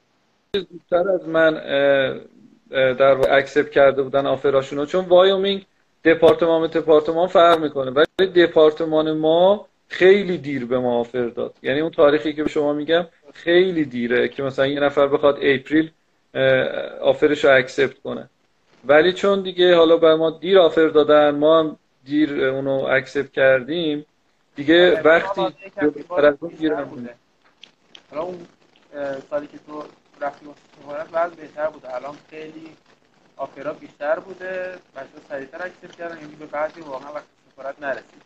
[0.56, 1.54] زودتر از من
[2.72, 5.66] در accept کرده بودن offer اشونو چون وایومینگ
[6.06, 7.92] دپارتمان به دپارتمان فرق می‌کنه.
[7.92, 11.54] ولی دپارتمان ما خیلی دیر به ما offer داد.
[11.62, 15.92] یعنی اون تاریخی که به شما میگم خیلی دیره که مثلا یه نفر بخواد April
[17.02, 18.30] offer ش رو accept کنه.
[18.86, 24.06] ولی چون دیگه حالا بر ما دیر offer دادن ما هم دیر اونو accept کردیم
[24.56, 25.42] دیگه آره، وقتی
[28.10, 28.48] حالا اون
[29.30, 29.84] سالی که تو
[30.22, 30.46] رفتی
[30.82, 31.96] سفارت وضع بهتر بوده.
[31.96, 32.72] الان خیلی
[33.42, 34.78] آفرا بیشتر بوده.
[34.96, 36.18] بچه سریعتر اکسپت کردن.
[36.18, 38.22] یعنی به بعضی واقعا وقت سفارت نرسید.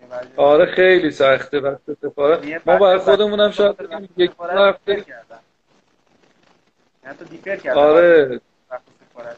[0.00, 2.66] یعنی آره خیلی سخته وقت سفارت.
[2.66, 3.76] ما برای خودمون هم شاید
[4.16, 5.04] یک هفته.
[7.04, 8.40] یعنی تو دیپر کردم آره.
[8.70, 9.36] وقت سفارت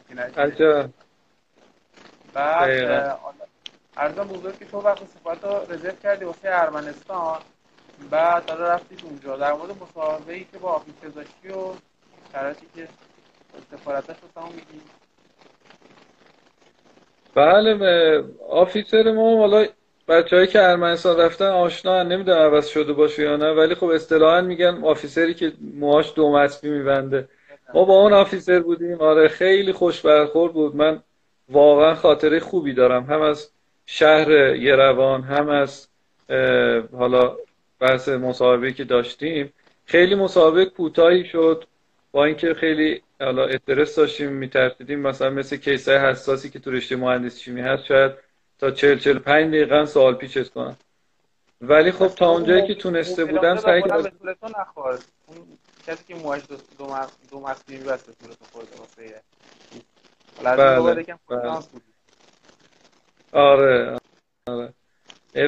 [2.34, 3.18] بعد
[3.96, 7.38] ارزم بزرگ که تو وقت سفارت رو رزرو کردی واسه ارمنستان.
[8.10, 9.36] بعد حالا رفتید اونجا.
[9.36, 11.72] در مورد مصاحبه ای که با آفیسر داشتی و
[12.32, 12.88] شرایطی که
[13.70, 14.80] سفارتش رو میگی
[17.34, 19.66] بله آفیسر ما حالا
[20.08, 24.84] بچههایی که ارمنستان رفتن آشنا نمی‌دونم عوض شده باشه یا نه ولی خب اصطلاحا میگن
[24.84, 27.28] آفیسری که موهاش دو مسبی میبنده.
[27.74, 30.76] ما با اون آفیسر بودیم آره خیلی خوش برخورد بود.
[30.76, 31.02] من
[31.48, 33.04] واقعا خاطره خوبی دارم.
[33.04, 33.50] هم از
[33.86, 35.88] شهر یروان هم از
[36.92, 37.36] حالا
[37.80, 39.52] بحث مصاحبه که داشتیم
[39.86, 41.64] خیلی مصاحبه کوتاهی شد
[42.12, 45.00] با اینکه خیلی حالا استرس داشتیم میترسیدیم.
[45.00, 48.12] مثلا مثل کیسای حساسی که تو رشته مهندسی شیمی هست شاید
[48.58, 50.76] تا 40 45 دقیقه سوال پیچت کنم
[51.60, 54.10] ولی خب تا اونجایی که تونسته بودم سعی کردم
[55.86, 56.96] کسی که موهاش دو دو
[57.30, 59.22] دو مسبی میبست به صورت خورده واسه
[60.36, 61.58] حالا بله، بله.
[63.32, 63.98] آره
[64.48, 64.74] آره.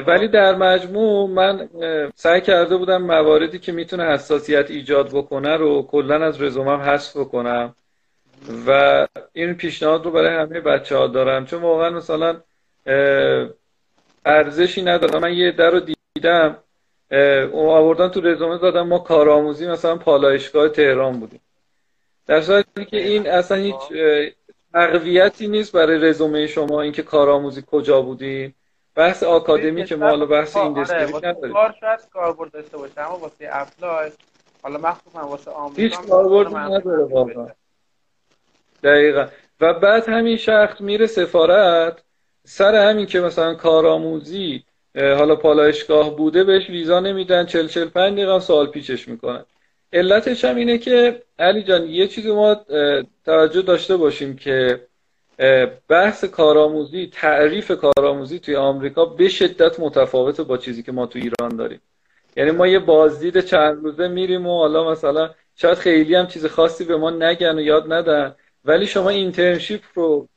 [0.07, 1.69] ولی در مجموع من
[2.15, 7.75] سعی کرده بودم مواردی که می‌تونه حساسیت ایجاد بکنه رو کلا از رزومم حذف بکنم
[8.67, 11.45] و این پیشنهاد رو برای همه بچه ها دارم.
[11.45, 12.41] چون واقعا مثلا
[14.25, 15.81] ارزشی نداره من یه در رو
[16.15, 16.57] دیدم
[17.53, 18.87] آوردن تو رزومه دادم.
[18.87, 21.41] ما کارآموزی مثلا پالایشگاه تهران بودیم.
[22.27, 23.75] در صورتی که این اصلا هیچ
[24.73, 28.53] تقویتی نیست برای رزومه شما اینکه کارآموزی کجا بودین.
[28.99, 31.53] بحث آکادمی که ما حالا بحث آره، ایندستری واسه نداریم.
[31.53, 34.11] کار شاید کاربرد داشته باشه اما واسه اپلای
[34.63, 37.47] حالا مخصوصا واسه آمریکا هیچ کاربردی نداره واقعا.
[38.83, 39.27] دقیقا.
[39.61, 42.03] و بعد همین شخص میره سفارت
[42.43, 44.63] سر همین که مثلا کارآموزی
[44.95, 49.45] حالا پالایشگاه بوده بهش ویزا نمیدن 40 45 دقیقه سوال پیچش می‌کنن.
[49.93, 52.55] علتش هم اینه که علی جان یه چیزی ما
[53.25, 54.87] توجه داشته باشیم که
[55.89, 61.55] بحث کارآموزی تعریف کارآموزی توی آمریکا به شدت متفاوته با چیزی که ما تو ایران
[61.57, 61.81] داریم.
[62.37, 66.83] یعنی ما یه بازدید چند روزه میریم و حالا مثلا شاید خیلی هم چیز خاصی
[66.83, 68.35] به ما نگن و یاد ندن.
[68.65, 70.27] ولی شما اینترنشیپ رو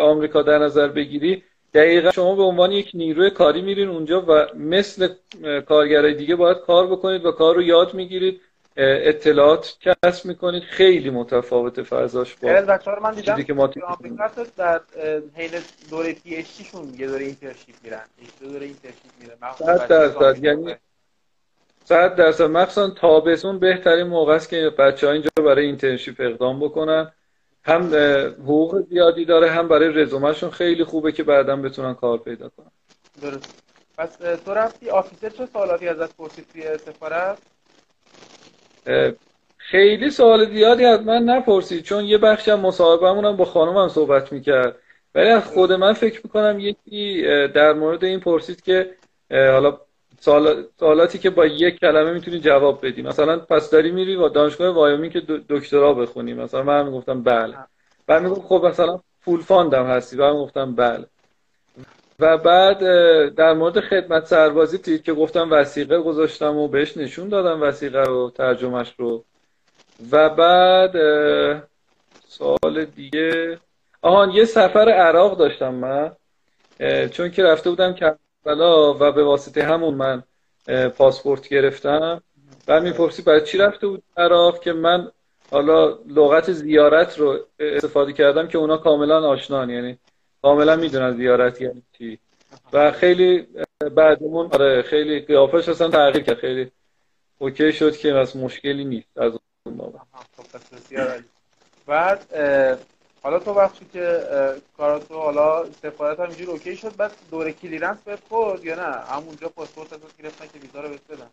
[0.00, 1.42] آمریکا در نظر بگیری
[1.74, 5.08] دقیقا شما به عنوان یک نیروی کاری میرین اونجا و مثل
[5.66, 8.40] کارگرای دیگه باید کار بکنید و کار رو یاد می‌گیرید.
[8.76, 10.62] اطلاعات کسب می‌کنید.
[10.62, 12.50] خیلی متفاوت فضاش با
[12.86, 13.42] رو من دیدم.
[13.42, 13.80] که ما تو
[14.56, 14.80] در
[15.36, 15.50] حین
[15.90, 18.02] دوره PhD شون یه دوره internship میرن.
[18.40, 19.34] دو دوره اینترنشیپ میرن.
[19.42, 20.20] مخصوصا صد بچه‌های درصد.
[20.20, 20.78] زامبی یعنی دوره.
[21.84, 22.44] صد درصد.
[22.44, 27.12] مخصوصا تابستون بهترین موقع است که بچه ها اینجا برای internship اقدام بکنن.
[27.64, 27.94] هم
[28.42, 32.70] حقوق زیادی داره هم برای رزومهشون خیلی خوبه که بعدا بتونن کار پیدا کنن.
[33.22, 33.62] درست.
[33.98, 37.38] پس تو رفتی officer چه سوالاتی ازت پرسید توی سفارت؟
[39.56, 44.32] خیلی سوال زیادی از من نپرسید چون یه بخشی از مصاحبهمون هم با خانومم صحبت
[44.32, 44.76] می‌کرد.
[45.14, 47.22] ولی از خود من فکر می‌کنم یکی
[47.54, 48.90] در مورد این پرسید که
[49.30, 49.78] حالا
[50.20, 53.02] سوال- سوالاتی که با یک کلمه می‌تونی جواب بدی.
[53.02, 56.34] مثلا پس داری میری و دانشگاه وایومینگ که دکترا بخونی.
[56.34, 57.56] مثلا من می‌گفتم بله.
[58.06, 60.16] بعد می‌گفت خب مثلا full fund م هستی.
[60.16, 61.06] بعد می‌گفتم بله.
[62.22, 62.78] و بعد
[63.34, 68.30] در مورد خدمت سربازی دید که گفتم وثیقه گذاشتم و بهش نشون دادم وثیقه رو
[68.30, 69.24] ترجمهش رو.
[70.12, 71.62] و بعد اه،
[72.28, 73.58] سوال دیگه.
[74.02, 76.12] آهان یه سفر عراق داشتم من
[77.08, 80.22] چون که رفته بودم کربلا و به واسطه همون من
[80.88, 82.22] پاسپورت گرفتم.
[82.66, 85.10] بعد می‌پرسی برای چی رفته بود عراق؟ که من
[85.50, 89.98] حالا لغت زیارت رو استفاده کردم که اونا کاملا آشنان یعنی
[90.42, 92.18] کاملا می‌دونن زیارت یعنی چی.
[92.72, 93.46] و خیلی
[93.94, 96.38] بعدمون آره خیلی قیافش اصلا تغییر کرد.
[96.38, 96.70] خیلی
[97.38, 99.32] okay شد که از مشکلی نیست از
[99.66, 101.24] اون بابت آها، خب.
[101.86, 102.26] بعد
[103.22, 104.20] حالا تو وقتی که
[104.76, 109.48] کاراتو حالا سفارت هم اینجوری okay شد بعد دوره clearance بهت خورد یا نه؟ همونجا
[109.48, 111.30] پاسپورت ازت گرفتن که ویزا رو بهت بدن.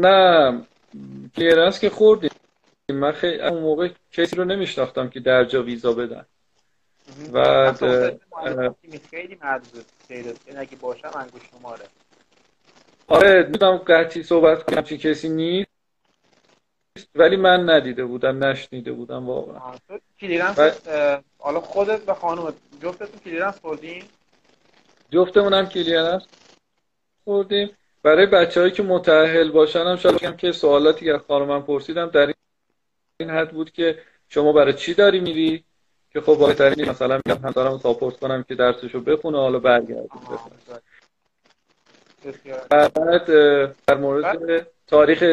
[0.00, 0.62] نه
[1.36, 2.30] clearance که خوردیم.
[2.92, 6.26] من خیلی اون موقع کسی رو نمیشناختم که در جا ویزا بدن.
[7.32, 8.20] مهندسی
[9.10, 9.38] خیلی
[10.56, 11.84] اگه باشم انگشت شماره.
[13.08, 15.70] آره می‌دونم قطعی صحبت کنم چی کسی نیست
[17.14, 19.74] ولی من ندیده بودم نشنیده بودم واقعا.
[20.20, 24.04] clearance و- حالا خودت و خانومت جفتتون clearance خوردین؟
[25.10, 26.22] جفتمون هم clearance
[27.24, 27.70] خوردیم.
[28.02, 32.32] برای بچههایی که متأهل باشن هم شاید بگم که سوالاتی که از خانمم پرسیدم در
[33.20, 33.98] این حد بود که
[34.28, 35.64] شما برای چی داری میری؟
[36.12, 40.08] که خب بهترین مثلا میگم همسرم رو ساپورت کنم که درسشو بخونه حالا برگرده
[42.70, 43.26] بعد
[43.86, 45.24] در مورد تاریخ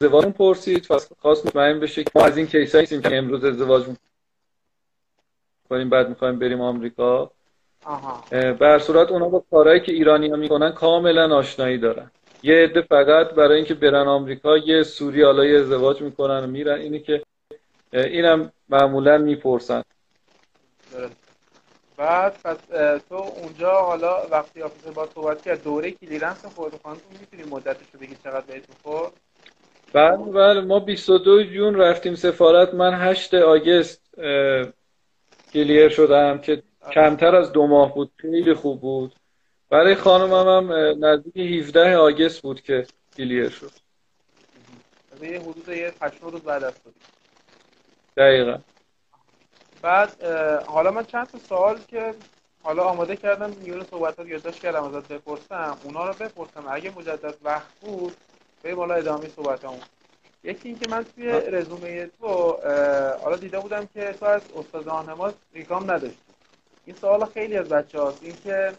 [0.00, 0.86] ازدواج پرسید
[1.20, 3.84] خواست مطمئن بشه که ما از این کیس هستیم که امروز ازدواج
[5.64, 7.30] می‌کنیم بعد می‌خوایم بریم آمریکا.
[8.30, 12.10] به هر صورت اونا با کارهایی که ایرانی ها می‌کنن کاملا آشنایی دارن.
[12.42, 16.80] یه عده فقط برای اینکه برن آمریکا یه سوری حالا ازدواج می‌کنن و میرن.
[16.80, 17.22] اینی که
[17.92, 19.82] اینم معمولا می‌پرسن.
[21.96, 22.56] بعد پس
[23.08, 28.00] تو اونجا حالا وقتی آفیسر با صحبت کرد دوره کلیرنس خود خانتون می‌تونی مدتش رو
[28.00, 29.12] بگی چقدر بهتون خورد؟
[29.92, 32.74] بله بله ما 22 جون رفتیم سفارت.
[32.74, 34.00] من 8 آگست
[35.52, 36.62] کلیر شدم که
[36.92, 38.12] کمتر از دو ماه بود.
[38.16, 39.14] خیلی خوب بود.
[39.70, 40.72] برای خانمم هم
[41.04, 42.86] نزدیک 17 آگست بود که
[43.16, 43.70] کلیر شد.
[45.22, 46.94] یه حدود یه 8 روز بعد از بود
[48.16, 48.58] دقیقا.
[49.82, 50.24] بعد
[50.66, 52.14] حالا من چند تا سوال که
[52.62, 53.52] حالا آماده کردم
[53.90, 55.78] صحبت رو یادداشت کردم ازت بپرسم.
[55.84, 56.64] اونا رو بپرسم.
[56.70, 58.16] اگه مجدد وقت بود
[58.62, 59.80] بریم حالا ادامه صحبتمون
[60.44, 62.56] یکی اینکه من توی رزومه تو
[63.22, 66.18] حالا دیده بودم که تو از استاد راهنما ریکام نداشتی.
[66.86, 68.22] این سوال خیلی از بچه هاست.
[68.22, 68.72] این که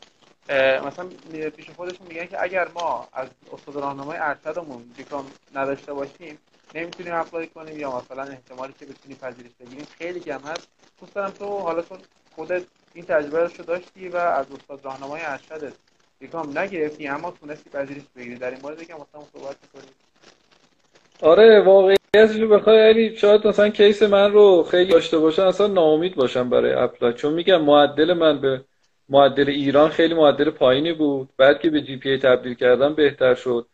[0.88, 1.10] مثلا
[1.50, 6.38] پیش خودشون میگن که اگر ما از استاد راهنمای ارشدمون recom نداشته باشیم
[6.74, 9.88] نمی‌تونیم apply کنیم یا مثلا احتمالی که بتونیم پذیرش بگیریم.
[9.98, 10.68] خیلی کم هست.
[11.02, 11.98] دوست دارم تو حالا چون
[12.36, 12.64] خودت
[12.94, 15.74] این تجربه رو داشتی و از استاد راهنمای ارشدت
[16.22, 18.36] recom نگرفتی اما تونستی پذیرش بگیری.
[18.36, 19.90] در این مورد یکم مثلا صحبت کنیم
[21.22, 26.16] آره واقعیتش رو بخوای علی شاید مثلا case من رو خیلی داشته باشن اصلا ناامید
[26.16, 27.14] باشم برای apply.
[27.14, 28.66] چون میگم معدل من به
[29.10, 31.30] معدل ایران خیلی معدل پایینی بود.
[31.38, 33.68] بعد که به جی پی تبدیل کردم بهتر شد.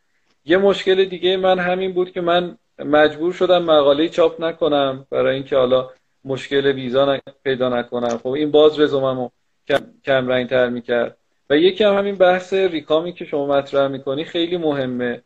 [0.45, 5.57] یه مشکل دیگه من همین بود که من مجبور شدم مقاله چاپ نکنم برای اینکه
[5.57, 5.89] حالا
[6.25, 8.17] مشکل ویزا پیدا نکنم.
[8.17, 9.29] خب این باز رزوممو
[9.67, 11.17] کم, کم رنگ تر می‌کرد.
[11.49, 15.21] و یکی هم همین بحث ریکامی که شما مطرح می‌کنی خیلی مهمه.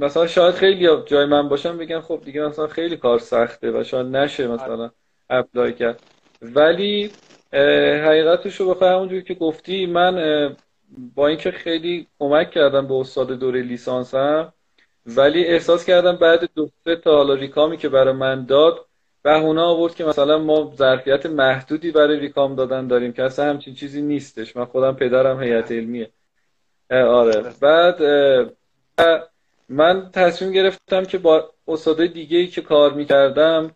[0.00, 4.06] مثلا شاید خیلی جای من باشم بگن خب دیگه مثلا خیلی کار سخته و شاید
[4.06, 4.90] نشه مثلا
[5.30, 6.02] اپلای کرد.
[6.42, 7.10] ولی
[8.04, 10.56] حقیقتش رو بخواه همونجوری که گفتی من
[11.14, 14.52] با اینکه خیلی کمک کردم به استاد دوره لیسانسم
[15.06, 18.86] ولی احساس کردم بعد دو سه تا حالا ریکامی که برای من داد
[19.22, 24.02] بهونه آورد که مثلا ما ظرفیت محدودی برای ریکام دادن داریم که اصلا همچین چیزی
[24.02, 24.56] نیستش.
[24.56, 26.10] من خودم پدرم هیئت علمیه.
[26.90, 27.42] آره.
[27.60, 28.02] بعد
[29.68, 33.70] من تصمیم گرفتم که با استاد دیگه ای که کار می‌کردم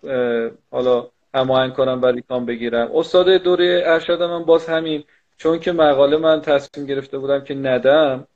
[0.71, 2.91] حالا هماهنگ کنم و ریکام بگیرم.
[2.95, 5.05] استاد دوره ارشد من باز همین.
[5.37, 8.27] چون که مقاله من تصمیم گرفته بودم که ندم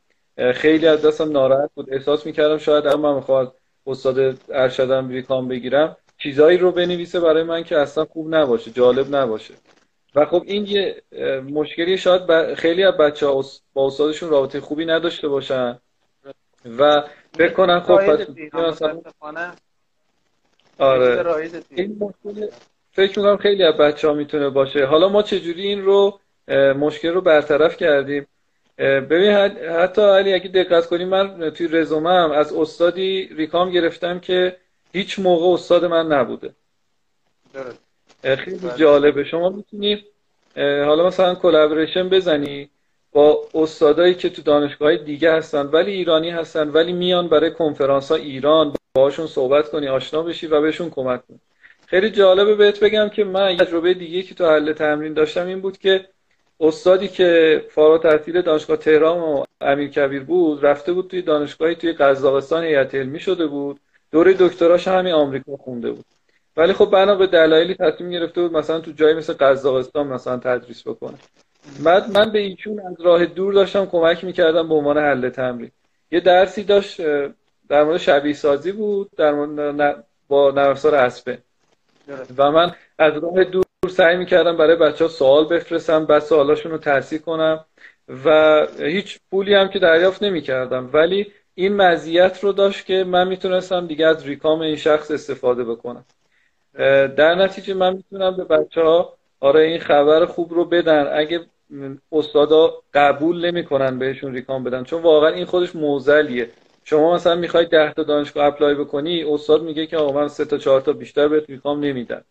[0.55, 1.93] خیلی از دستم ناراحت بود.
[1.93, 3.57] احساس می‌کردم شاید اما من می‌خواد
[3.87, 5.97] استاد ارشدم ریکام بگیرم.
[6.19, 9.55] چیزایی رو بنویسه برای من که اصلا خوب نباشه جالب نباشه.
[10.15, 11.03] و خب این یه
[11.51, 15.79] مشکلی شاید خیلی از بچه ها با استادشون رابطه خوبی نداشته باشن.
[16.79, 17.03] و
[17.39, 18.83] بکنن خب پس
[20.79, 21.25] آره.
[21.71, 22.47] این مشکل
[22.93, 24.85] فکر می‌کنم خیلی از بچه ها می‌تونه باشه.
[24.85, 26.21] حالا ما چجوری این رو
[26.77, 28.27] مشکل رو برطرف کردیم؟
[28.83, 29.31] ببین
[29.71, 34.57] حتی علی اگه دقت کنیم من توی رزومم از استادی recom گرفتم که
[34.93, 36.55] هیچ موقع استاد من نبوده.
[38.23, 38.77] خیلی بله.
[38.77, 39.25] جالبه.
[39.25, 40.05] شما می‌تونی
[40.57, 42.71] حالا مثلا collaboration بزنی
[43.13, 48.17] با استادایی که تو دانشگاه دیگه هستن ولی ایرانی هستن ولی میان برای کنفرانس ها
[48.17, 51.41] ایران باهاشون صحبت کنی آشنا بشی و بهشون کمک کنی
[51.87, 55.79] خیلی جالبه بهت بگم که من تجربه دیگه که تو حل تمرین داشتم این بود
[55.79, 56.09] که
[56.63, 61.93] استادی که فارغ التحصیل دانشگاه تهران و امیر کبیر بود رفته بود توی دانشگاهی توی
[61.93, 63.81] قزاقستان هیئت علمی شده بود.
[64.11, 66.05] دوره دکتراش همین آمریکا خونده بود.
[66.57, 70.89] ولی خب بنا به دلایلی تصمیم گرفته بود مثلا تو جایی مثل قزاقستان مثلا تدریس
[70.89, 71.15] بکنه.
[71.85, 75.71] بعد من به ایشون از راه دور داشتم کمک می‌کردم به عنوان حل تمرین.
[76.11, 77.01] یه درسی داشت
[77.69, 81.39] در مورد شبیه سازی بود در مورد با نرسار اسپه
[82.37, 86.79] و من از راه دور سعی می‌کردم برای بچه ها سوال بفرستم بعد سوالاشون رو
[86.79, 87.65] تحصیل کنم
[88.25, 90.91] و هیچ پولی هم که دریافت نمی‌کردم.
[90.93, 96.05] ولی این مزیت رو داشت که من می‌تونستم دیگه از ریکام این شخص استفاده بکنم.
[97.17, 101.11] در نتیجه من می‌تونم به بچه ها آره این خبر خوب رو بدن.
[101.15, 101.41] اگه
[102.13, 106.51] استادا قبول نمی‌کنن بهشون recom بدن چون واقعا این خودش معضلیه.
[106.85, 110.59] شما مثلا می‌خوای 10 تا دانشگاه apply بکنی استاد میگه که آقا من سه تا
[110.59, 112.25] چهار تا بیشتر بهت recom نمیدم.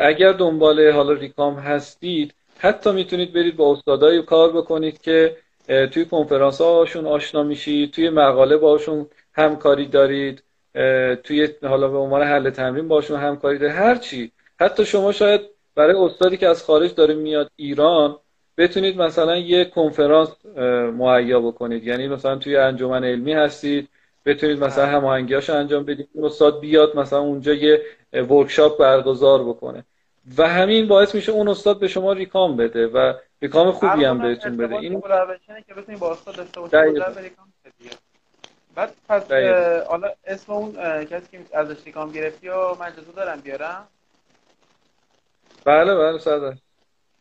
[0.00, 6.60] اگر دنبال حالا recom هستید حتی می‌تونید برید با استادایی کار بکنید که توی کنفرانس
[6.60, 10.42] هاشون آشنا میشید توی مقاله هاشون همکاری دارید
[11.24, 14.32] توی حالا به عنوان حل تمرین باشون همکاری دارید هر چی.
[14.60, 15.40] حتی شما شاید
[15.74, 18.16] برای استادی که از خارج داره میاد ایران
[18.58, 20.28] بتونید مثلا یه کنفرانس
[20.92, 21.86] مهیا بکنید.
[21.86, 23.88] یعنی مثلا توی انجمن علمی هستید
[24.26, 26.08] بتونید مثلا هماهنگیاش انجام بدید.
[26.22, 27.82] استاد بیاد مثلا اونجا یه
[28.12, 29.84] ورکشاپ برگزار بکنه.
[30.38, 34.56] و همین باعث میشه اون استاد به شما ریکام بده و ریکام خوبی هم بهتون
[34.56, 34.76] بده.
[34.76, 35.00] این
[35.66, 36.48] که بتونید با استاد
[38.74, 39.32] بعد پس
[39.88, 40.72] حالا اسم اون
[41.04, 43.86] کسی که ازش ریکام گرفتی و من اجازه دارم بیارم؟
[45.64, 46.54] بله بله صدر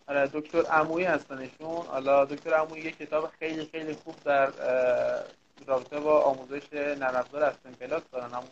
[0.07, 4.49] آره دکتر عمویی هستنشون حالا دکتر عمویی یه کتاب خیلی خیلی خوب در
[5.67, 7.71] رابطه با آموزش نرم افزار هستن.
[7.71, 8.43] پلاس دارن هم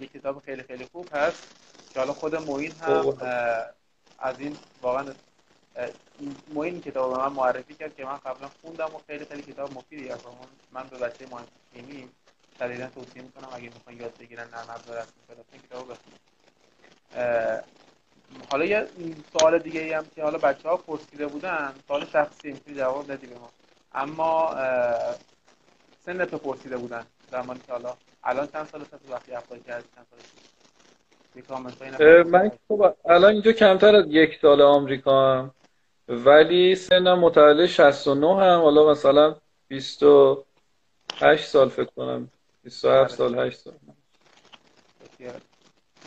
[0.00, 1.48] یه کتاب خیلی خیلی خوب هست.
[1.92, 3.16] که حالا خود موین هم
[4.18, 5.14] از این واقعا
[6.54, 10.08] موین کتاب به من معرفی کرد که من قبلا خوندم و خیلی خیلی کتاب مفیدی
[10.08, 10.24] هست.
[10.72, 12.08] من به بچه مهندسی شیمی
[12.58, 15.06] شدیدا توصیه می‌کنم اگه می‌خوان یاد بگیرن نرم افزار
[15.68, 16.20] کتاب بخونید
[18.50, 18.88] حالا یه
[19.32, 23.26] سوال دیگه ای هم که حالا بچه ها پرسیده بودن سوال شخصی می‌تونی جواب بدی
[23.26, 23.50] به ما.
[23.92, 24.54] اما
[26.04, 27.06] سن تو پرسیده بودن.
[27.32, 30.20] زمانی که حالا الان چند سال تو وقتی اپلای کردی چند سال
[32.22, 35.54] من خب الان اینجا کمتر از یک سال آمریکا هم.
[36.08, 38.60] ولی سنم متولد 69 هم.
[38.60, 39.36] حالا مثلا
[39.68, 42.28] 28 سال فکر کنم.
[42.62, 43.74] 27 سال 8 سال.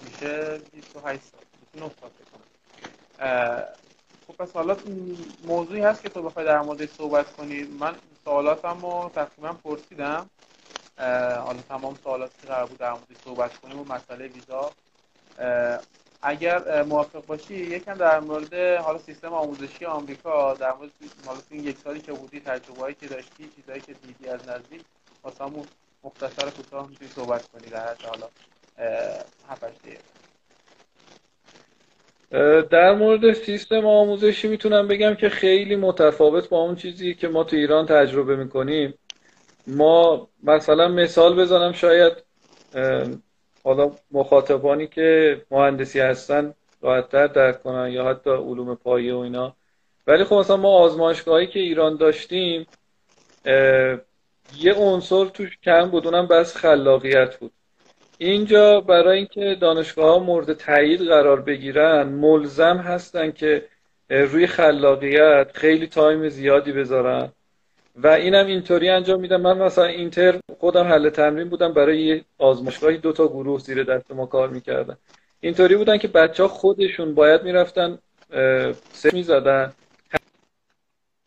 [0.05, 1.41] میشه 28 سال.
[4.27, 4.77] خب پس حالا
[5.43, 7.63] موضوعی هست که تو بخوای در موردش صحبت کنی.
[7.63, 7.95] من
[8.25, 10.29] سوالاتم رو تقریبا پرسیدم.
[10.97, 14.71] حالا تمام سوالاتی که قرار بود در موردش صحبت کنیم و مسئله ویزا.
[16.21, 20.89] اگر موافق باشی یکم در مورد حالا سیستم آموزشی آمریکا در مورد
[21.25, 24.81] حالا این یک سالی که بودی تجربه‌ای که داشتی چیزایی که دیدی از نزدیک
[25.23, 25.67] واسمون
[26.03, 28.27] مختصر کوتاه می‌تونی صحبت کنی در حد حالا
[29.49, 30.01] 7 دقیقه.
[32.61, 37.55] در مورد سیستم آموزشی می‌تونم بگم که خیلی متفاوت با اون چیزی که ما تو
[37.55, 38.93] ایران تجربه می‌کنیم.
[39.67, 42.13] ما مثلا مثال بزنم شاید
[43.63, 49.55] حالا مخاطبانی که مهندسی هستن راحتتر درک کنن یا حتی علوم پایه و اینا.
[50.07, 52.67] ولی خب مثلا ما آزمایشگاهی که ایران داشتیم
[54.57, 57.51] یه عنصر توش کم بود اونم بس خلاقیت بود.
[58.17, 63.67] اینجا برای اینکه دانشگاه ها مورد تایید قرار بگیرن ملزم هستن که
[64.09, 67.31] روی خلاقیت خیلی تایم زیادی بذارن.
[67.95, 69.41] و اینم اینطوری انجام میدم.
[69.41, 74.25] من مثلا اینتر خودم حل تمرین بودم برای آزمایشگاهی دو تا گروه زیر دست ما
[74.25, 74.97] کار می‌کردن.
[75.39, 77.97] اینطوری بودن که بچه ها خودشون باید می‌رفتن
[78.91, 79.73] سه می‌زدن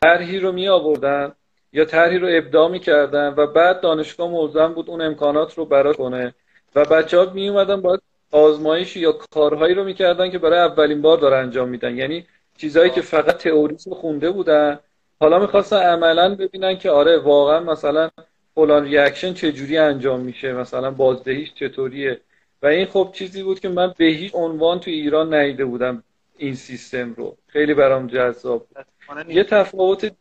[0.03, 1.33] طرحی رو می آوردن
[1.73, 6.35] یا طرحی رو ابداع می‌کردن و بعد دانشگاه ملزم بود اون امکانات رو برای کنه.
[6.75, 8.01] و بچه ها می اومدن باید
[8.33, 11.97] آزمایشی یا کارهایی رو می‌کردن که برای اولین بار داره انجام میدن.
[11.97, 14.79] یعنی چیزهایی که فقط تئوریش رو خونده بودن
[15.21, 18.11] حالا می‌خواستن عملا ببینن که آره واقعا مثلا
[18.55, 22.21] فلان ریاکشن چجوری انجام میشه مثلا بازدهیش چطوریه.
[22.63, 26.03] و این خب چیزی بود که من به هیچ عنوان تو ایران ندیده بودم
[26.37, 27.37] این سیستم رو.
[27.47, 28.87] خیلی برام جذاب بود.
[29.29, 30.13] یه تفاوت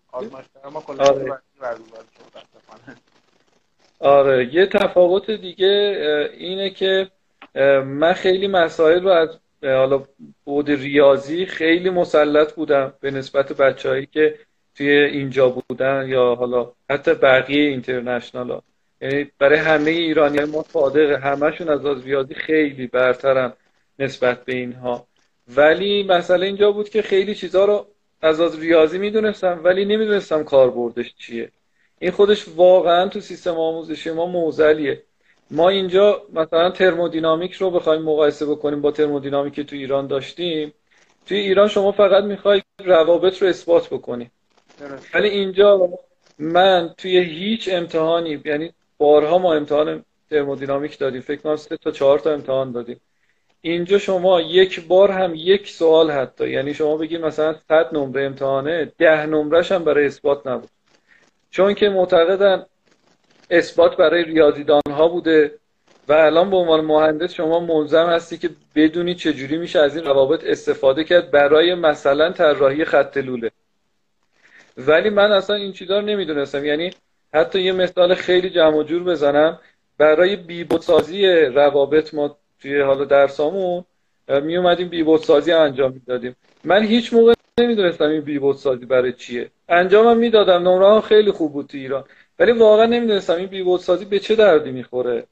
[0.97, 1.41] آره.
[3.99, 4.53] آره.
[4.55, 7.11] یه تفاوت دیگه اینه که
[7.85, 9.29] من خیلی مسائل رو از
[9.63, 10.03] حالا
[10.45, 14.39] بود ریاضی خیلی مسلط بودم به نسبت بچههایی که
[14.78, 18.63] توی اینجا بودن یا حالا حتی بقیه اینترنشنال ها
[19.01, 23.53] یعنی برای همه ایرانی ما صادق همشون از ریاضی خیلی برترن
[23.99, 25.07] نسبت به اینها.
[25.55, 27.86] ولی مسئله اینجا بود که خیلی چیزها رو
[28.21, 31.51] از از ریاضی می‌دونستم ولی نمی‌دونستم کاربردش چیه.
[31.99, 35.03] این خودش واقعا تو سیستم آموزشی ما موزلیه.
[35.51, 40.73] ما اینجا مثلا ترمودینامیک رو بخوایم مقایسه بکنیم با ترمودینامیک که تو ایران داشتیم.
[41.25, 44.32] توی ایران شما فقط می‌خوای روابط رو اثبات بکنی.
[45.13, 45.89] ولی اینجا
[46.39, 51.21] من توی هیچ امتحانی یعنی بارها ما امتحان ترمودینامیک دادیم.
[51.21, 53.01] فکر کنم سه تا چهار تا امتحان دادیم.
[53.61, 56.49] اینجا شما یک بار هم یک سوال حتی.
[56.49, 60.69] یعنی شما بگید مثلا 100 نمره امتحانه ده نمرش هم برای اثبات نبود.
[61.49, 62.65] چون که معتقدن
[63.49, 65.51] اثبات برای ریاضیدان ها بوده
[66.07, 70.43] و الان به عنوان مهندس شما ملزم هستی که بدونی چجوری میشه از این روابط
[70.43, 73.51] استفاده کرد برای مثلا طراحی خط لوله.
[74.78, 76.65] ولی من اصلا این چیزا رو نمی‌دونستم.
[76.65, 76.89] یعنی
[77.34, 79.59] حتی یه مثال خیلی جمع جور بزنم.
[79.97, 83.86] برای بیبوت سازی روابط ما توی حالا درسامون
[84.43, 86.36] می اومدیم بیبوت سازی انجام می‌دادیم.
[86.63, 89.49] من هیچ موقع نمی‌دونستم این بیبوت سازی برای چیه.
[89.69, 90.67] انجامم می‌دادم.
[90.67, 92.03] نمره خیلی خوب بود تو ایران.
[92.39, 95.23] ولی واقعا نمی‌دونستم این بیبوت سازی به چه دردی می‌خوره.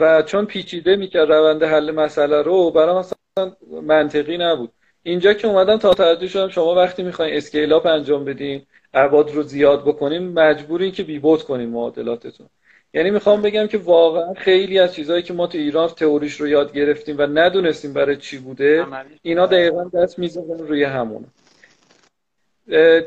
[0.00, 4.70] و چون پیچیده می‌کرد روند حل مسئله رو برای مثلا منطقی نبود.
[5.02, 8.62] اینجا که اومدم تا توجه شدم شما وقتی می‌خواین اسکیل اپ انجام بدین
[8.94, 12.46] ابعاد رو زیاد بکنیم مجبورین که بیبوت کنیم معادلاتتون.
[12.94, 16.72] یعنی می‌خوام بگم که واقعا خیلی از چیزهایی که ما تو ایران تئوریش رو یاد
[16.72, 18.86] گرفتیم و ندونستیم برای چی بوده
[19.22, 21.24] اینا دقیقا دست می‌زنن روی همون.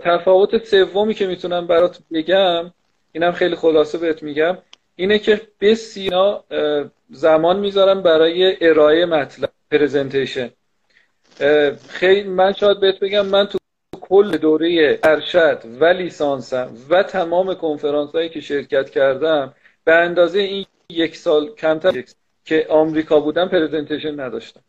[0.04, 2.74] تفاوت سومی که می‌تونم برات بگم
[3.12, 4.58] اینم خیلی خلاصه بهت میگم
[4.96, 6.44] اینه که به سینا
[7.10, 10.50] زمان می‌ذارم برای ارائه مطلب presentation
[11.88, 13.58] خیلی من شاید بهت بگم من تو
[14.10, 20.66] کل دوره ارشد و لیسانسم و تمام کنفرانس هایی که شرکت کردم به اندازه این
[20.90, 22.04] یک سال کمتر
[22.46, 24.62] که آمریکا بودم presentation نداشتم.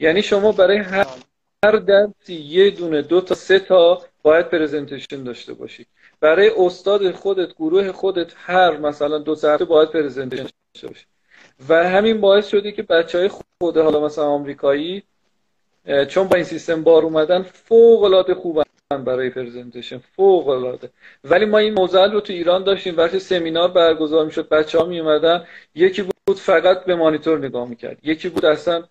[0.00, 1.06] یعنی شما برای هر
[1.86, 5.86] درسی یه دونه دو تا سه تا باید presentation داشته باشی.
[6.20, 11.06] برای استاد خودت گروه خودت هر مثلا دو ساعته باید presentation داشته باشی.
[11.68, 15.02] و همین باعث شده که بچه های خود حالا مثلا آمریکایی
[16.08, 18.62] چون با این سیستم بار اومدن فوق العاده خوبن
[19.04, 20.90] برای presentation فوق العاده
[21.24, 25.00] ولی ما این موضوع رو تو ایران داشتیم وقتی سمینار برگزار می‌شد بچه ها می
[25.00, 28.84] اومدن یکی بود فقط به مانیتور نگاه می‌کرد یکی بود اصلا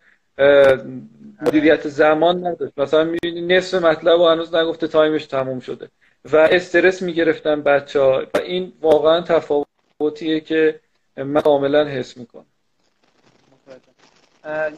[1.42, 2.74] مدیریت زمان نداشت.
[2.78, 5.88] مثلا می‌بینی نصف مطلب و هنوز نگفته time ش تموم شده.
[6.32, 10.80] و استرس می‌گرفتن بچه ها و این واقعا تفاوتیه که
[11.18, 12.46] من کاملا حس می‌کنم.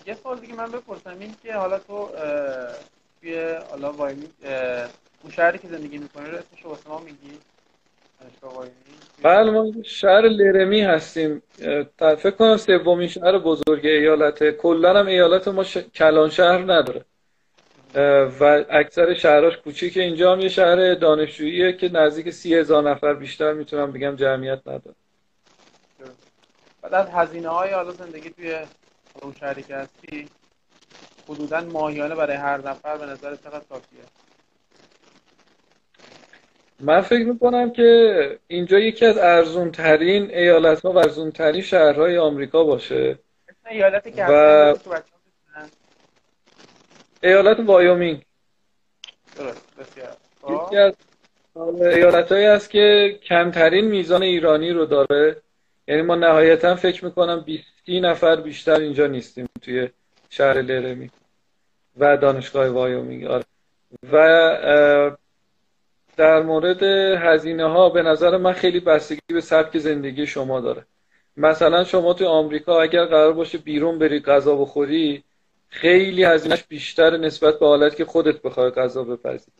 [0.05, 1.19] یه سوال دیگه من بپرسم.
[1.19, 2.09] این که حالا تو
[3.21, 4.27] توی حالا وایمی
[5.23, 7.39] اون شهری که زندگی می‌کنی رو اسمش واسه ما میگی؟
[9.21, 11.43] بله ما شهر لرمی هستیم.
[11.97, 14.51] فکر کنم سومین شهر بزرگ ایالته.
[14.51, 15.77] کلا هم ایالت ما ش...
[15.77, 17.05] کلان شهر نداره.
[18.39, 23.53] و اکثر شهراش کوچیک اینجا هم یه شهر دانشجوییه که نزدیک سی هزار نفر بیشتر
[23.53, 24.95] می‌تونم بگم جمعیت نداره.
[26.81, 28.55] بعد از هزینه های حالا زندگی توی
[29.21, 30.29] اون شهری که هستی
[31.29, 33.99] حدودا ماهیانه برای هر نفر به نظر چقدر کافیه.
[36.79, 42.17] من فکر می‌کنم که اینجا یکی از ارزون ترین ایالت ها و ارزون ترین شهرهای
[42.17, 43.19] آمریکا باشه.
[43.69, 44.75] ایالتی که و...
[47.23, 48.25] ایالت وایومینگ
[49.37, 50.15] درست بسیار.
[50.65, 50.93] یکی از
[51.81, 55.41] ایالت هایی است که کمترین میزان ایرانی رو داره.
[55.87, 57.63] یعنی ما نهایتا فکر می‌کنم 20
[57.97, 59.89] نفر بیشتر اینجا نیستیم توی
[60.29, 61.09] شهر لرمی
[61.97, 63.43] و دانشگاه وایومینگ آره.
[64.13, 65.15] و
[66.17, 66.83] در مورد
[67.23, 70.85] هزینه ها به نظر من خیلی بستگی به سبک زندگی شما داره
[71.37, 75.23] مثلا شما تو آمریکا اگر قرار باشه بیرون بری غذا بخوری
[75.69, 79.51] خیلی هزینهش بیشتر نسبت به حالت که خودت بخوای غذا بپزی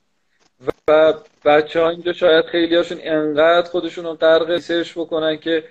[0.88, 1.14] و
[1.46, 5.64] بچه ها اینجا شاید خیلی هاشون انقدر خودشون رو غرق research بکنن که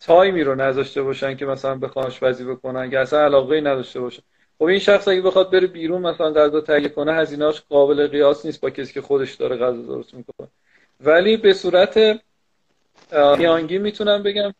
[0.00, 4.22] time ی رو نذاشته باشن که مثلا بخوان آشپزی بکنن که اصلا علاقه نداشته باشن.
[4.58, 8.60] خب این شخص اگه بخواد بره بیرون مثلا غذا تهیه کنه هزینه‌اش قابل قیاس نیست
[8.60, 10.48] با کسی که خودش داره غذا درست می‌کنه.
[11.00, 12.20] ولی به صورت
[13.38, 14.54] میانگین می‌تونم بگم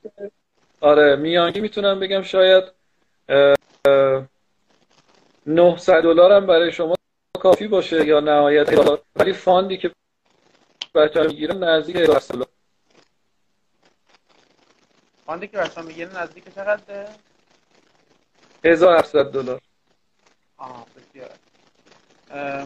[0.81, 2.65] آره میانگین می‌تونم بگم شاید
[5.47, 6.95] 900 دلار هم برای شما
[7.39, 8.69] کافی باشه یا نهایت
[9.17, 9.91] ولی fund ی که
[10.95, 12.47] بچه‌ها می‌گیرن نزدیک 1000 دلار.
[15.27, 17.15] fund ی که بچه‌ها می‌گیرن نزدیک چقدره
[18.65, 19.61] 1700 دلار.
[20.57, 21.31] آها بسیار.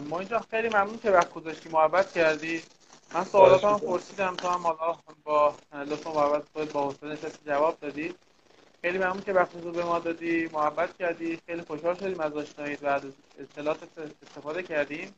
[0.01, 2.63] ما اینجا خیلی ممنون که وقت گذاشتی محبت کردی.
[3.13, 7.77] من سوالات هم پرسیدم تو هم حالا با لطف محبت خود با حسن نشستی جواب
[7.79, 8.15] دادی.
[8.81, 11.39] خیلی ممنون که وقت رو به ما دادی محبت کردی.
[11.45, 13.01] خیلی خوشحال شدیم از آشنایی و از
[13.39, 13.79] اطلاعات
[14.23, 15.15] استفاده کردیم.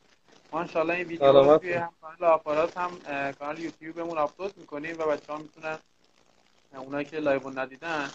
[0.52, 2.92] ما انشالله این ویدیو رو توی هم کانال آپارات هم
[3.40, 5.80] کانال یوتیوبمون آپلود می‌کنیم و بچه ها می‌تونن
[6.78, 8.12] اونایی که live ندیدن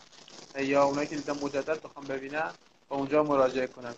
[0.54, 2.54] یا اونایی که دیدن مجدد بخوان ببینن
[2.88, 3.94] با اونجا مراجعه کنن.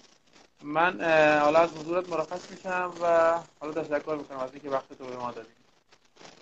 [0.62, 1.00] من
[1.40, 5.32] حالا از حضورت مرخص میشم و حالا تشکر می‌کنم از اینکه وقت تو به ما
[5.32, 5.48] دادی.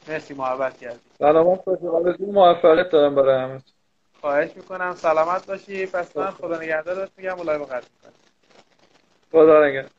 [0.07, 1.01] مرسی محبت کردی.
[1.19, 1.87] سلامت باشی.
[1.87, 3.62] آرزوی موفقیت دارم برای همه.
[4.21, 4.95] خواهش می‌کنم.
[4.95, 5.87] سلامت باشی.
[5.87, 8.14] پس من خدا نگهدارت میگم و live قطع می‌کنم.
[9.33, 9.91] خدا نگهدار.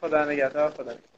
[0.00, 1.13] خدا نگهدار خدا نگهدار.